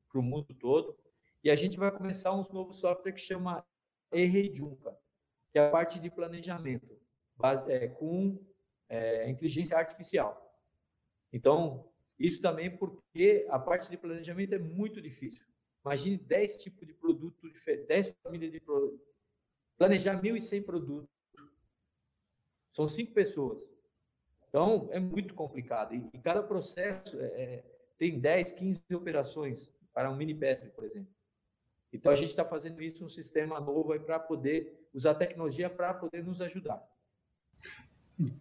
para 0.09 0.19
o 0.19 0.23
mundo 0.23 0.53
todo. 0.53 0.97
E 1.43 1.51
a 1.51 1.55
gente 1.55 1.77
vai 1.77 1.91
começar 1.91 2.33
um 2.33 2.43
novo 2.51 2.73
software 2.73 3.11
que 3.11 3.21
chama 3.21 3.63
Errejunca, 4.11 4.97
que 5.51 5.59
é 5.59 5.67
a 5.67 5.69
parte 5.69 5.99
de 5.99 6.09
planejamento, 6.09 6.97
base, 7.35 7.69
é, 7.71 7.87
com 7.87 8.39
é, 8.87 9.29
inteligência 9.29 9.77
artificial. 9.77 10.41
Então, 11.31 11.85
isso 12.17 12.41
também 12.41 12.75
porque 12.75 13.45
a 13.49 13.59
parte 13.59 13.89
de 13.89 13.97
planejamento 13.97 14.55
é 14.55 14.59
muito 14.59 15.01
difícil. 15.01 15.45
Imagine 15.85 16.17
10 16.17 16.63
tipos 16.63 16.87
de 16.87 16.93
produto 16.93 17.47
diferentes, 17.51 17.87
10 17.87 18.17
famílias 18.23 18.51
de. 18.51 18.61
Planejar 19.77 20.21
1.100 20.21 20.63
produtos. 20.63 21.09
São 22.71 22.87
cinco 22.87 23.13
pessoas. 23.13 23.69
Então, 24.49 24.87
é 24.91 24.99
muito 24.99 25.33
complicado. 25.33 25.93
E, 25.93 26.19
cada 26.19 26.41
processo 26.43 27.19
é, 27.19 27.25
é 27.25 27.63
tem 27.97 28.19
10, 28.19 28.51
15 28.51 28.81
operações 28.93 29.71
para 29.93 30.11
um 30.11 30.15
mini 30.15 30.33
pestre, 30.33 30.69
por 30.69 30.83
exemplo. 30.83 31.07
Então, 31.91 32.11
a 32.11 32.15
gente 32.15 32.29
está 32.29 32.43
fazendo 32.43 32.81
isso 32.81 33.05
um 33.05 33.09
sistema 33.09 33.59
novo 33.59 33.97
para 34.01 34.19
poder 34.19 34.87
usar 34.93 35.11
a 35.11 35.15
tecnologia 35.15 35.69
para 35.69 35.93
poder 35.93 36.23
nos 36.23 36.41
ajudar. 36.41 36.85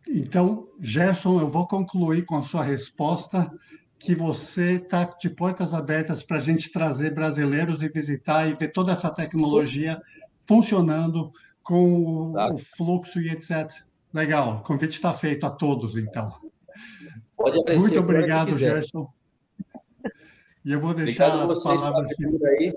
Então, 0.08 0.72
Gerson, 0.80 1.40
eu 1.40 1.48
vou 1.48 1.66
concluir 1.66 2.24
com 2.24 2.36
a 2.36 2.42
sua 2.42 2.62
resposta 2.62 3.52
que 3.98 4.14
você 4.14 4.74
está 4.74 5.04
de 5.04 5.30
portas 5.30 5.72
abertas 5.72 6.22
para 6.22 6.36
a 6.36 6.40
gente 6.40 6.70
trazer 6.70 7.14
brasileiros 7.14 7.80
e 7.80 7.88
visitar 7.88 8.48
e 8.48 8.54
ver 8.54 8.68
toda 8.68 8.92
essa 8.92 9.10
tecnologia 9.10 10.00
funcionando 10.46 11.32
com 11.62 12.32
o, 12.32 12.54
o 12.54 12.58
fluxo 12.58 13.20
e 13.20 13.30
etc. 13.30 13.70
Legal, 14.12 14.58
o 14.58 14.62
convite 14.62 14.92
está 14.92 15.12
feito 15.12 15.44
a 15.44 15.50
todos, 15.50 15.96
então. 15.96 16.32
Pode 17.36 17.58
aparecer, 17.58 17.80
Muito 17.80 18.00
obrigado, 18.00 18.56
Gerson. 18.56 19.12
E 20.64 20.72
eu 20.72 20.80
vou 20.80 20.94
deixar 20.94 21.28
obrigado 21.28 21.52
as 21.52 21.62
palavras 21.62 22.08
aí. 22.44 22.76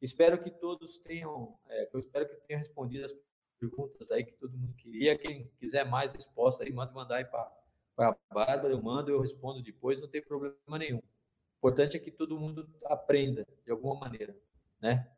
Espero 0.00 0.42
que 0.42 0.50
todos 0.50 0.98
tenham, 0.98 1.54
é, 1.68 1.88
eu 1.92 1.98
espero 1.98 2.28
que 2.28 2.36
tenham 2.46 2.58
respondido 2.58 3.04
as 3.04 3.14
perguntas 3.58 4.10
aí 4.10 4.24
que 4.24 4.32
todo 4.32 4.56
mundo 4.56 4.74
queria. 4.74 5.16
Quem 5.16 5.50
quiser 5.58 5.88
mais 5.88 6.12
resposta 6.12 6.64
aí, 6.64 6.72
manda 6.72 6.92
mandar 6.92 7.16
aí 7.16 7.24
para 7.24 7.50
a 7.98 8.16
Bárbara, 8.32 8.72
eu 8.72 8.82
mando, 8.82 9.10
eu 9.10 9.20
respondo 9.20 9.62
depois, 9.62 10.00
não 10.00 10.08
tem 10.08 10.22
problema 10.22 10.78
nenhum. 10.78 10.98
O 10.98 11.68
importante 11.68 11.96
é 11.96 12.00
que 12.00 12.10
todo 12.10 12.38
mundo 12.38 12.68
aprenda 12.86 13.46
de 13.64 13.70
alguma 13.70 14.00
maneira, 14.00 14.36
né? 14.80 15.08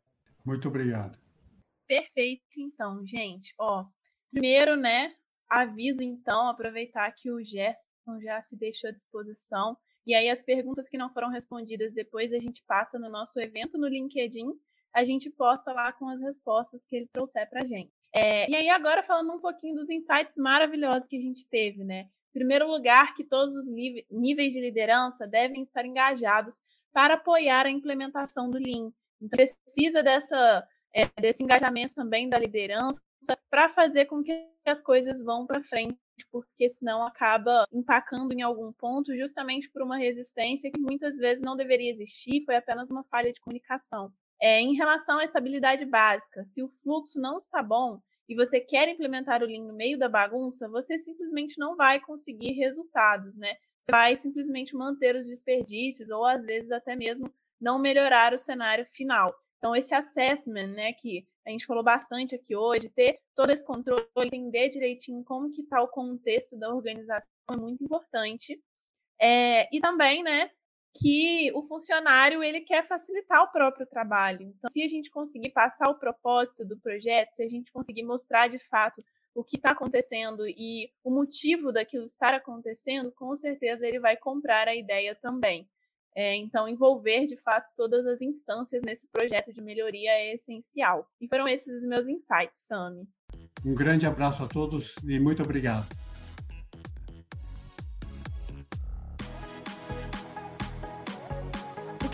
Muito 0.45 0.67
obrigado. 0.67 1.17
Perfeito, 1.87 2.43
então, 2.57 3.05
gente. 3.05 3.53
Ó, 3.59 3.85
primeiro, 4.31 4.75
né, 4.75 5.13
aviso 5.49 6.03
então, 6.03 6.47
aproveitar 6.47 7.11
que 7.11 7.31
o 7.31 7.43
Gerson 7.43 8.19
já 8.21 8.41
se 8.41 8.57
deixou 8.57 8.89
à 8.89 8.93
disposição. 8.93 9.77
E 10.05 10.13
aí 10.13 10.29
as 10.29 10.43
perguntas 10.43 10.87
que 10.87 10.97
não 10.97 11.11
foram 11.11 11.29
respondidas 11.29 11.93
depois 11.93 12.31
a 12.31 12.39
gente 12.39 12.63
passa 12.67 12.99
no 12.99 13.09
nosso 13.09 13.39
evento 13.39 13.77
no 13.77 13.87
LinkedIn, 13.87 14.51
a 14.93 15.03
gente 15.03 15.29
posta 15.29 15.73
lá 15.73 15.91
com 15.91 16.07
as 16.07 16.21
respostas 16.21 16.85
que 16.85 16.95
ele 16.95 17.09
trouxer 17.11 17.49
para 17.49 17.61
a 17.61 17.65
gente. 17.65 17.91
É, 18.13 18.49
e 18.49 18.55
aí, 18.55 18.69
agora 18.69 19.03
falando 19.03 19.33
um 19.33 19.41
pouquinho 19.41 19.75
dos 19.75 19.89
insights 19.89 20.37
maravilhosos 20.37 21.05
que 21.05 21.17
a 21.17 21.21
gente 21.21 21.45
teve, 21.49 21.83
né? 21.83 22.07
Primeiro 22.31 22.65
lugar, 22.65 23.13
que 23.13 23.25
todos 23.25 23.53
os 23.55 23.65
níveis 24.09 24.53
de 24.53 24.61
liderança 24.61 25.27
devem 25.27 25.61
estar 25.63 25.85
engajados 25.85 26.61
para 26.93 27.15
apoiar 27.15 27.65
a 27.65 27.69
implementação 27.69 28.49
do 28.49 28.57
Lean. 28.57 28.89
Então, 29.21 29.37
precisa 29.37 30.01
dessa, 30.01 30.65
é, 30.95 31.09
desse 31.21 31.43
engajamento 31.43 31.93
também 31.93 32.29
da 32.29 32.39
liderança 32.39 33.01
para 33.49 33.67
fazer 33.67 34.05
com 34.05 34.23
que 34.23 34.31
as 34.65 34.81
coisas 34.81 35.21
vão 35.21 35.45
para 35.45 35.61
frente, 35.61 35.97
porque 36.31 36.69
senão 36.69 37.05
acaba 37.05 37.65
empacando 37.71 38.31
em 38.31 38.41
algum 38.41 38.71
ponto, 38.71 39.15
justamente 39.17 39.69
por 39.69 39.81
uma 39.81 39.97
resistência 39.97 40.71
que 40.71 40.79
muitas 40.79 41.17
vezes 41.17 41.43
não 41.43 41.57
deveria 41.57 41.91
existir, 41.91 42.45
foi 42.45 42.55
apenas 42.55 42.89
uma 42.89 43.03
falha 43.03 43.33
de 43.33 43.41
comunicação. 43.41 44.13
É, 44.41 44.61
em 44.61 44.73
relação 44.75 45.19
à 45.19 45.23
estabilidade 45.23 45.85
básica, 45.85 46.45
se 46.45 46.63
o 46.63 46.69
fluxo 46.69 47.19
não 47.19 47.37
está 47.37 47.61
bom 47.61 47.99
e 48.27 48.35
você 48.35 48.59
quer 48.59 48.87
implementar 48.87 49.43
o 49.43 49.45
Lean 49.45 49.65
no 49.65 49.73
meio 49.73 49.97
da 49.97 50.07
bagunça, 50.07 50.69
você 50.69 50.97
simplesmente 50.97 51.57
não 51.57 51.75
vai 51.75 51.99
conseguir 51.99 52.53
resultados, 52.53 53.37
né? 53.37 53.55
Você 53.79 53.91
vai 53.91 54.15
simplesmente 54.15 54.75
manter 54.75 55.15
os 55.15 55.27
desperdícios 55.27 56.09
ou 56.09 56.25
às 56.25 56.45
vezes 56.45 56.71
até 56.71 56.95
mesmo 56.95 57.31
não 57.59 57.79
melhorar 57.79 58.33
o 58.33 58.37
cenário 58.37 58.85
final. 58.93 59.33
Então, 59.57 59.75
esse 59.75 59.93
assessment, 59.93 60.67
né, 60.67 60.93
que 60.93 61.27
a 61.45 61.49
gente 61.51 61.65
falou 61.65 61.83
bastante 61.83 62.35
aqui 62.35 62.55
hoje, 62.55 62.89
ter 62.89 63.19
todo 63.35 63.51
esse 63.51 63.63
controle, 63.63 64.03
entender 64.17 64.69
direitinho 64.69 65.23
como 65.23 65.51
que 65.51 65.61
está 65.61 65.81
o 65.81 65.87
contexto 65.87 66.57
da 66.57 66.73
organização 66.73 67.27
é 67.51 67.55
muito 67.55 67.83
importante. 67.83 68.61
É, 69.19 69.73
e 69.75 69.79
também, 69.79 70.23
né, 70.23 70.51
que 70.99 71.51
o 71.53 71.61
funcionário 71.61 72.41
ele 72.41 72.61
quer 72.61 72.85
facilitar 72.85 73.43
o 73.43 73.51
próprio 73.51 73.85
trabalho. 73.85 74.43
Então, 74.43 74.69
se 74.69 74.81
a 74.81 74.87
gente 74.87 75.09
conseguir 75.09 75.49
passar 75.49 75.89
o 75.89 75.99
propósito 75.99 76.65
do 76.65 76.77
projeto, 76.77 77.33
se 77.33 77.43
a 77.43 77.47
gente 77.47 77.71
conseguir 77.71 78.03
mostrar 78.03 78.47
de 78.47 78.59
fato 78.59 79.03
o 79.33 79.43
que 79.43 79.57
está 79.57 79.71
acontecendo 79.71 80.47
e 80.47 80.89
o 81.03 81.11
motivo 81.11 81.73
daquilo 81.73 82.05
estar 82.05 82.33
acontecendo, 82.33 83.11
com 83.11 83.35
certeza 83.35 83.85
ele 83.85 83.99
vai 83.99 84.15
comprar 84.15 84.67
a 84.69 84.75
ideia 84.75 85.13
também. 85.13 85.69
É, 86.15 86.35
então, 86.35 86.67
envolver 86.67 87.25
de 87.25 87.35
fato 87.35 87.67
todas 87.75 88.05
as 88.05 88.21
instâncias 88.21 88.81
nesse 88.83 89.07
projeto 89.07 89.51
de 89.51 89.61
melhoria 89.61 90.11
é 90.11 90.33
essencial. 90.33 91.07
E 91.19 91.27
foram 91.27 91.47
esses 91.47 91.81
os 91.81 91.85
meus 91.85 92.07
insights, 92.07 92.65
Sami. 92.67 93.07
Um 93.65 93.75
grande 93.75 94.05
abraço 94.05 94.43
a 94.43 94.47
todos 94.47 94.95
e 95.03 95.19
muito 95.19 95.43
obrigado. 95.43 95.87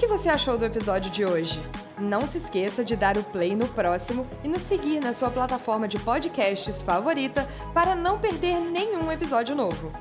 que 0.01 0.07
você 0.07 0.29
achou 0.29 0.57
do 0.57 0.65
episódio 0.65 1.11
de 1.11 1.23
hoje? 1.23 1.61
Não 1.99 2.25
se 2.25 2.39
esqueça 2.39 2.83
de 2.83 2.95
dar 2.95 3.19
o 3.19 3.23
play 3.23 3.55
no 3.55 3.67
próximo 3.67 4.27
e 4.43 4.47
nos 4.47 4.63
seguir 4.63 4.99
na 4.99 5.13
sua 5.13 5.29
plataforma 5.29 5.87
de 5.87 5.99
podcasts 5.99 6.81
favorita 6.81 7.47
para 7.71 7.93
não 7.93 8.17
perder 8.17 8.59
nenhum 8.59 9.11
episódio 9.11 9.55
novo. 9.55 9.93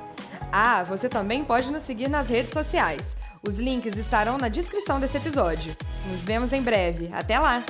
Ah, 0.51 0.83
você 0.83 1.07
também 1.07 1.43
pode 1.45 1.71
nos 1.71 1.83
seguir 1.83 2.09
nas 2.09 2.27
redes 2.27 2.51
sociais. 2.51 3.15
Os 3.41 3.57
links 3.57 3.97
estarão 3.97 4.37
na 4.37 4.49
descrição 4.49 4.99
desse 4.99 5.17
episódio. 5.17 5.75
Nos 6.09 6.25
vemos 6.25 6.51
em 6.51 6.61
breve. 6.61 7.09
Até 7.13 7.39
lá! 7.39 7.63